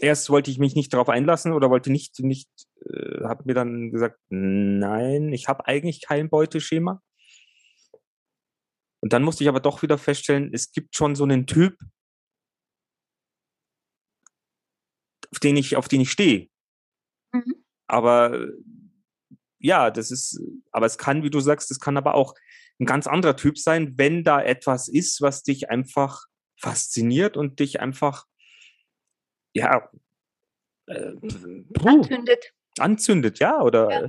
[0.00, 2.48] Erst wollte ich mich nicht darauf einlassen oder wollte nicht, nicht,
[2.84, 7.02] äh, habe mir dann gesagt, nein, ich habe eigentlich kein Beuteschema.
[9.02, 11.78] Und dann musste ich aber doch wieder feststellen, es gibt schon so einen Typ,
[15.32, 16.48] auf den ich, auf den ich stehe.
[17.32, 17.64] Mhm.
[17.86, 18.48] Aber
[19.58, 20.40] ja, das ist,
[20.72, 22.34] aber es kann, wie du sagst, es kann aber auch
[22.78, 26.26] ein ganz anderer Typ sein, wenn da etwas ist, was dich einfach
[26.58, 28.26] fasziniert und dich einfach,
[29.54, 29.90] ja,
[30.86, 31.12] äh,
[31.74, 32.52] puh, Anzündet.
[32.78, 34.00] anzündet, ja, oder, Ja.
[34.04, 34.08] äh,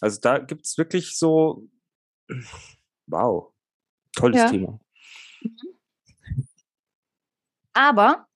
[0.00, 1.68] also da gibt's wirklich so,
[3.06, 3.52] wow,
[4.16, 4.50] tolles Ja.
[4.50, 4.80] Thema.
[7.72, 8.26] Aber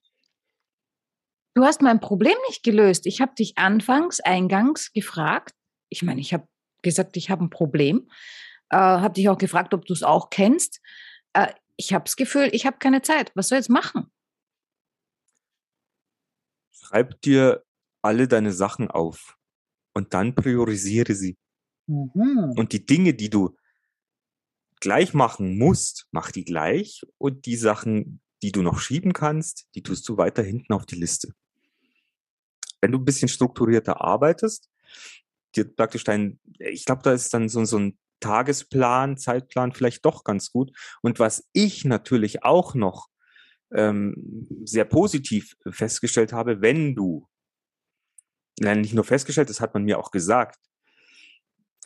[1.55, 3.07] du hast mein Problem nicht gelöst.
[3.07, 5.55] Ich habe dich anfangs, eingangs gefragt.
[5.89, 6.49] Ich meine, ich habe
[6.83, 8.11] gesagt, ich habe ein Problem.
[8.71, 10.81] Äh, habe dich auch gefragt, ob du es auch kennst.
[11.33, 13.31] Äh, ich habe das Gefühl, ich habe keine Zeit.
[13.35, 14.11] Was soll ich jetzt machen?
[16.89, 17.65] Schreib dir
[18.01, 19.37] alle deine Sachen auf
[19.93, 21.37] und dann priorisiere sie.
[21.87, 22.55] Mhm.
[22.57, 23.57] Und die Dinge, die du
[24.81, 27.03] gleich machen musst, mach die gleich.
[27.19, 30.95] Und die Sachen, die du noch schieben kannst, die tust du weiter hinten auf die
[30.95, 31.35] Liste.
[32.81, 34.71] Wenn du ein bisschen strukturierter arbeitest,
[35.57, 40.25] dir praktisch dein, ich glaube, da ist dann so, so ein Tagesplan, Zeitplan vielleicht doch
[40.25, 40.75] ganz gut.
[41.03, 43.09] Und was ich natürlich auch noch
[43.73, 47.29] ähm, sehr positiv festgestellt habe, wenn du,
[48.61, 50.59] nein, nicht nur festgestellt, das hat man mir auch gesagt,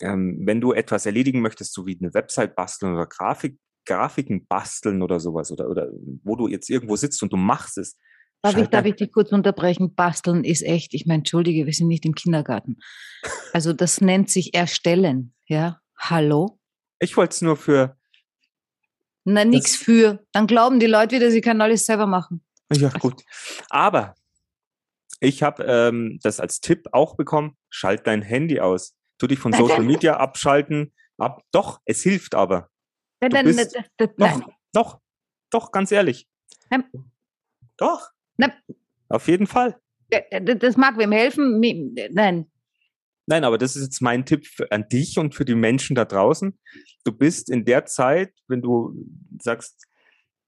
[0.01, 5.03] ähm, wenn du etwas erledigen möchtest, so wie eine Website basteln oder Grafik, Grafiken basteln
[5.03, 5.89] oder sowas, oder, oder
[6.23, 7.99] wo du jetzt irgendwo sitzt und du machst es.
[8.43, 9.95] Darf ich, darf ich dich kurz unterbrechen?
[9.95, 12.79] Basteln ist echt, ich meine, entschuldige, wir sind nicht im Kindergarten.
[13.53, 15.81] Also das nennt sich Erstellen, ja?
[15.97, 16.59] Hallo?
[17.03, 17.97] ich wollte es nur für,
[19.25, 20.25] Na, nix Das- für.
[20.33, 22.43] Dann glauben die Leute wieder, sie können alles selber machen.
[22.73, 23.23] ja gut.
[23.71, 24.15] Aber
[25.21, 28.95] ich habe ähm, das als Tipp auch bekommen, schalt dein Handy aus.
[29.19, 29.83] Tu dich von Social.
[29.85, 30.93] Media abschalten.
[31.19, 32.69] Ab, doch, es hilft aber.
[33.21, 33.77] Du bist-
[34.17, 34.41] Doch,
[34.73, 35.01] doch,
[35.51, 36.27] doch, ganz ehrlich.
[36.71, 36.85] Nein.
[37.77, 38.09] Doch.
[38.37, 38.53] Nein.
[39.09, 39.79] Auf jeden Fall.
[40.41, 41.61] Das mag wem helfen.
[42.11, 42.51] Nein.
[43.27, 46.05] Nein, aber das ist jetzt mein Tipp für, an dich und für die Menschen da
[46.05, 46.59] draußen.
[47.05, 48.95] Du bist in der Zeit, wenn du
[49.41, 49.87] sagst,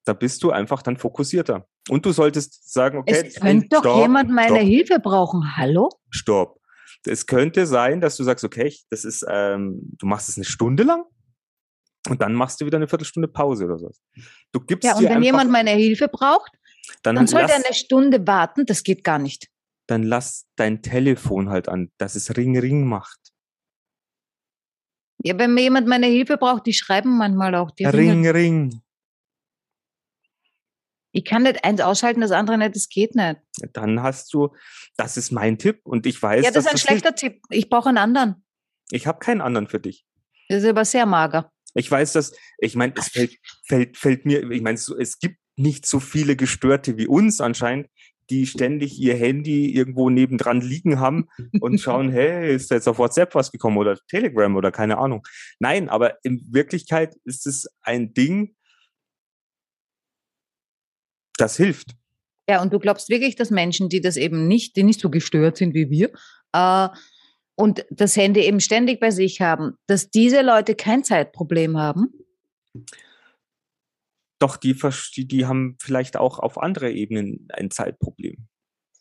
[0.05, 1.67] da bist du einfach dann fokussierter.
[1.89, 5.57] Und du solltest sagen, okay, es könnte doch stopp, jemand meine stopp, Hilfe brauchen.
[5.57, 5.89] Hallo?
[6.11, 6.61] stopp.
[7.07, 10.85] Es könnte sein, dass du sagst, okay, das ist, ähm, du machst es eine Stunde
[10.85, 11.05] lang
[12.09, 13.91] und dann machst du wieder eine Viertelstunde Pause oder so.
[14.53, 16.51] Du gibst Ja, und wenn einfach, jemand meine Hilfe braucht,
[17.03, 18.65] dann, dann soll lass, der eine Stunde warten.
[18.67, 19.49] Das geht gar nicht.
[19.87, 23.19] Dann lass dein Telefon halt an, dass es Ring Ring macht.
[25.23, 27.71] Ja, wenn mir jemand meine Hilfe braucht, die schreiben manchmal auch.
[27.71, 28.35] Die Ring Ringe.
[28.35, 28.83] Ring.
[31.13, 32.75] Ich kann nicht eins ausschalten, das andere nicht.
[32.75, 33.37] Das geht nicht.
[33.73, 34.55] dann hast du,
[34.97, 37.41] das ist mein Tipp und ich weiß, Ja, das ist ein schlechter Tipp.
[37.51, 38.45] Ich brauche einen anderen.
[38.91, 40.05] Ich habe keinen anderen für dich.
[40.49, 41.51] Das ist aber sehr mager.
[41.75, 45.87] Ich weiß, dass, ich meine, es fällt, fällt, fällt mir, ich meine, es gibt nicht
[45.87, 47.89] so viele Gestörte wie uns anscheinend,
[48.31, 51.29] die ständig ihr Handy irgendwo nebendran liegen haben
[51.61, 55.27] und schauen, hey, ist da jetzt auf WhatsApp was gekommen oder Telegram oder keine Ahnung.
[55.59, 58.55] Nein, aber in Wirklichkeit ist es ein Ding,
[61.37, 61.91] das hilft.
[62.49, 65.57] Ja, und du glaubst wirklich, dass Menschen, die das eben nicht, die nicht so gestört
[65.57, 66.11] sind wie wir,
[66.53, 66.89] äh,
[67.57, 72.13] und das Handy eben ständig bei sich haben, dass diese Leute kein Zeitproblem haben?
[74.45, 74.77] Doch die,
[75.27, 78.47] die haben vielleicht auch auf andere Ebenen ein Zeitproblem.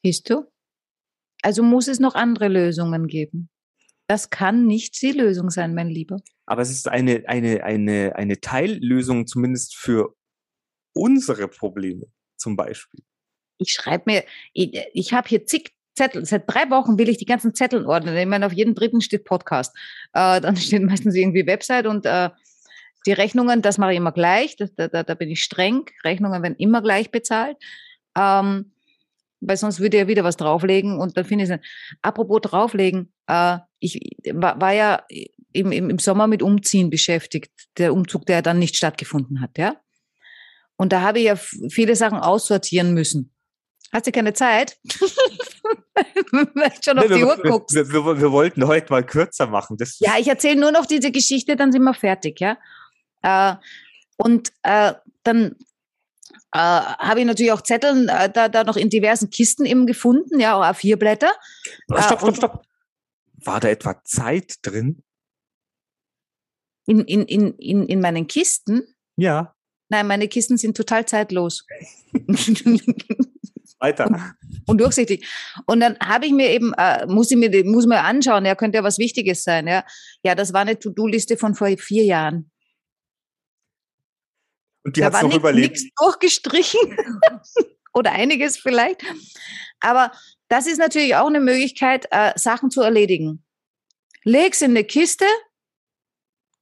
[0.02, 0.50] Siehst du?
[1.42, 3.50] Also muss es noch andere Lösungen geben.
[4.08, 6.22] Das kann nicht die Lösung sein, mein Lieber.
[6.46, 10.16] Aber es ist eine, eine, eine, eine Teillösung zumindest für
[10.96, 12.06] unsere Probleme
[12.38, 13.04] zum Beispiel.
[13.58, 14.24] Ich schreibe mir,
[14.54, 16.26] ich, ich habe hier zig Zettel.
[16.26, 18.16] Seit drei Wochen will ich die ganzen Zettel ordnen.
[18.16, 19.76] Ich meine, auf jedem dritten steht Podcast.
[20.14, 22.30] Äh, dann steht meistens irgendwie Website und äh,
[23.06, 24.56] die Rechnungen, das mache ich immer gleich.
[24.56, 25.86] Das, da, da, da bin ich streng.
[26.04, 27.58] Rechnungen werden immer gleich bezahlt.
[28.18, 28.72] Ähm,
[29.42, 31.60] weil sonst würde er wieder was drauflegen und dann finde ich es.
[32.02, 34.00] Apropos drauflegen, äh, ich
[34.32, 35.04] war, war ja
[35.52, 37.52] im, im, im Sommer mit Umziehen beschäftigt.
[37.78, 39.76] Der Umzug, der dann nicht stattgefunden hat, ja.
[40.76, 43.34] Und da habe ich ja viele Sachen aussortieren müssen.
[43.92, 44.78] Hast du keine Zeit?
[46.32, 47.76] Weil schon auf Nee, die wir, Uhr guckst.
[47.76, 49.78] wir, wir, wir wollten heute mal kürzer machen.
[49.78, 52.58] Das Ja, ich erzähle nur noch diese Geschichte, dann sind wir fertig, ja.
[53.24, 53.56] Äh,
[54.18, 54.94] und äh,
[55.24, 55.56] dann
[56.54, 60.40] äh, habe ich natürlich auch Zettel äh, da, da noch in diversen Kisten eben gefunden,
[60.40, 61.32] ja, auch A4-Blätter.
[61.90, 62.66] Oh, stopp, stopp, stopp.
[63.46, 65.04] War da etwa Zeit drin?
[66.86, 68.84] In, in, in, in, in meinen Kisten?
[69.16, 69.56] Ja.
[69.90, 71.66] Nein, meine Kisten sind total zeitlos.
[73.80, 74.34] Weiter.
[74.66, 75.28] und durchsichtig.
[75.66, 78.78] Und dann habe ich mir eben, äh, muss ich mir, muss mir anschauen, ja, könnte
[78.78, 79.84] ja was Wichtiges sein, ja.
[80.24, 82.50] Ja, das war eine To-Do-Liste von vor vier Jahren.
[84.84, 85.76] Und die hat noch überlebt.
[85.76, 86.98] Nichts durchgestrichen
[87.94, 89.04] oder einiges vielleicht.
[89.80, 90.12] Aber
[90.50, 93.44] das ist natürlich auch eine Möglichkeit, äh, Sachen zu erledigen.
[94.24, 95.26] Leg's in eine Kiste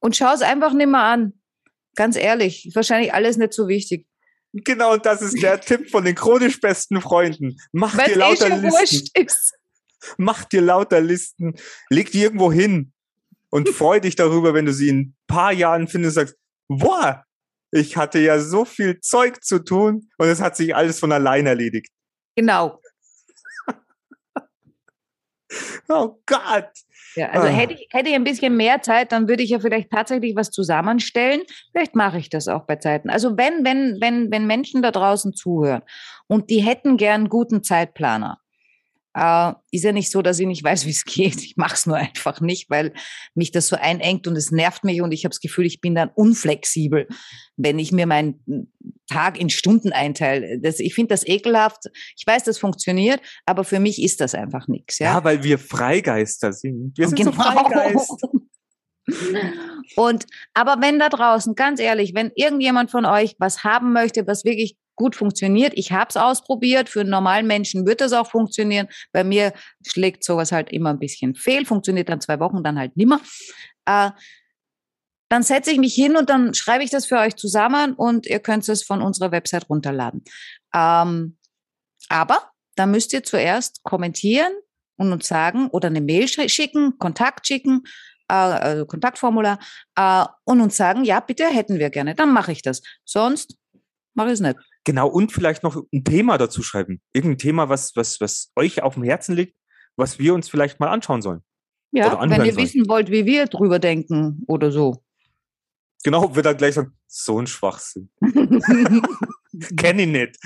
[0.00, 1.34] und schau es einfach nicht mehr an.
[1.94, 4.06] Ganz ehrlich, wahrscheinlich alles nicht so wichtig.
[4.52, 7.58] Genau, das ist der Tipp von den chronisch besten Freunden.
[7.72, 9.08] Mach Weil's dir lauter eh Listen.
[9.14, 9.54] Ist.
[10.16, 11.54] Mach dir lauter Listen.
[11.88, 12.92] Leg die irgendwo hin
[13.50, 17.24] und freu dich darüber, wenn du sie in ein paar Jahren findest und sagst, boah,
[17.72, 21.46] ich hatte ja so viel Zeug zu tun und es hat sich alles von allein
[21.46, 21.90] erledigt.
[22.36, 22.78] Genau.
[25.88, 26.70] oh Gott.
[27.16, 27.50] Ja, also ah.
[27.50, 30.50] hätte, ich, hätte ich ein bisschen mehr Zeit, dann würde ich ja vielleicht tatsächlich was
[30.50, 31.42] zusammenstellen.
[31.72, 33.10] Vielleicht mache ich das auch bei Zeiten.
[33.10, 35.82] Also wenn, wenn, wenn, wenn Menschen da draußen zuhören
[36.26, 38.38] und die hätten gern einen guten Zeitplaner,
[39.14, 41.42] äh, ist ja nicht so, dass ich nicht weiß, wie es geht.
[41.42, 42.92] Ich mache es nur einfach nicht, weil
[43.34, 45.94] mich das so einengt und es nervt mich und ich habe das Gefühl, ich bin
[45.94, 47.06] dann unflexibel,
[47.56, 48.68] wenn ich mir meinen
[49.08, 50.58] Tag in Stunden einteile.
[50.60, 51.84] Das, ich finde das ekelhaft.
[52.16, 54.98] Ich weiß, das funktioniert, aber für mich ist das einfach nichts.
[54.98, 55.14] Ja?
[55.14, 56.96] ja, weil wir Freigeister sind.
[56.96, 57.32] Wir sind genau.
[57.32, 58.22] so Freigeist.
[59.96, 64.44] Und aber wenn da draußen, ganz ehrlich, wenn irgendjemand von euch was haben möchte, was
[64.44, 65.72] wirklich gut funktioniert.
[65.76, 66.88] Ich habe es ausprobiert.
[66.88, 68.88] Für einen normalen Menschen wird das auch funktionieren.
[69.12, 69.52] Bei mir
[69.86, 73.20] schlägt sowas halt immer ein bisschen fehl, funktioniert dann zwei Wochen, dann halt nimmer.
[73.86, 74.10] Äh,
[75.28, 78.38] dann setze ich mich hin und dann schreibe ich das für euch zusammen und ihr
[78.38, 80.22] könnt es von unserer Website runterladen.
[80.74, 81.38] Ähm,
[82.10, 84.52] aber da müsst ihr zuerst kommentieren
[84.96, 87.84] und uns sagen oder eine Mail schicken, Kontakt schicken,
[88.28, 89.58] äh, also Kontaktformular
[89.96, 92.14] äh, und uns sagen, ja, bitte hätten wir gerne.
[92.14, 92.82] Dann mache ich das.
[93.04, 93.56] Sonst
[94.14, 94.58] mache ich es nicht.
[94.84, 97.00] Genau, und vielleicht noch ein Thema dazu schreiben.
[97.12, 99.56] Irgendein Thema, was, was, was euch auf dem Herzen liegt,
[99.96, 101.42] was wir uns vielleicht mal anschauen sollen.
[101.92, 102.56] Ja, wenn ihr sollen.
[102.56, 105.04] wissen wollt, wie wir drüber denken oder so.
[106.04, 108.10] Genau, wird dann gleich sagen, so ein Schwachsinn.
[109.76, 110.38] Kenne ich nicht.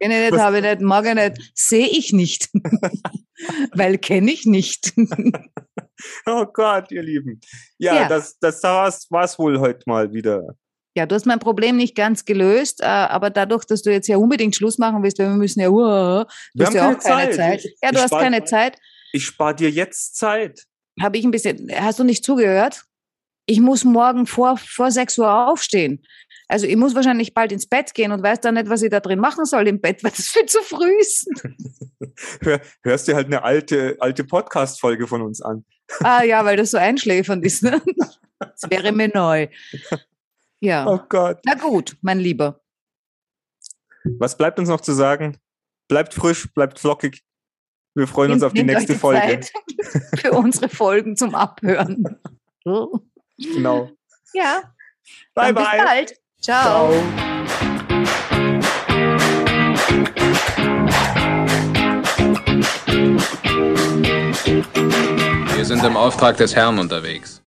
[0.00, 2.50] Kenne ich nicht, habe ich nicht, mag ich nicht, sehe ich nicht.
[3.72, 4.92] Weil kenne ich nicht.
[6.26, 7.40] oh Gott, ihr Lieben.
[7.78, 8.08] Ja, ja.
[8.08, 10.56] das, das war es wohl heute mal wieder.
[10.98, 14.16] Ja, du hast mein Problem nicht ganz gelöst, äh, aber dadurch, dass du jetzt ja
[14.16, 16.24] unbedingt Schluss machen willst, weil wir müssen ja, uh,
[16.54, 17.36] du hast ja auch keine Zeit.
[17.36, 17.64] Zeit.
[17.64, 18.78] Ich, ja, du hast keine Zeit.
[19.12, 20.64] Ich spare dir jetzt Zeit.
[21.00, 22.82] Habe ich ein bisschen, hast du nicht zugehört?
[23.46, 26.04] Ich muss morgen vor, vor 6 Uhr aufstehen.
[26.48, 28.98] Also ich muss wahrscheinlich bald ins Bett gehen und weiß dann nicht, was ich da
[28.98, 31.30] drin machen soll im Bett, weil das viel zu früh ist.
[32.42, 35.64] Hör, hörst dir halt eine alte, alte Podcast-Folge von uns an.
[36.00, 37.62] Ah ja, weil das so einschläfernd ist.
[37.62, 37.80] Ne?
[38.40, 39.46] Das wäre mir neu.
[40.60, 40.86] Ja.
[40.86, 41.40] Oh Gott.
[41.44, 42.60] Na gut, mein Lieber.
[44.18, 45.38] Was bleibt uns noch zu sagen?
[45.88, 47.22] Bleibt frisch, bleibt flockig.
[47.94, 49.40] Wir freuen uns auf die nächste die Folge.
[49.40, 49.52] Zeit
[50.20, 52.20] für unsere Folgen zum Abhören.
[53.40, 53.88] Genau.
[54.34, 54.74] Ja.
[55.32, 55.64] Bye, Dann bye.
[55.64, 56.14] Bis bald.
[56.40, 56.90] Ciao.
[56.90, 57.38] Ciao.
[65.54, 67.42] Wir sind im Auftrag des Herrn unterwegs.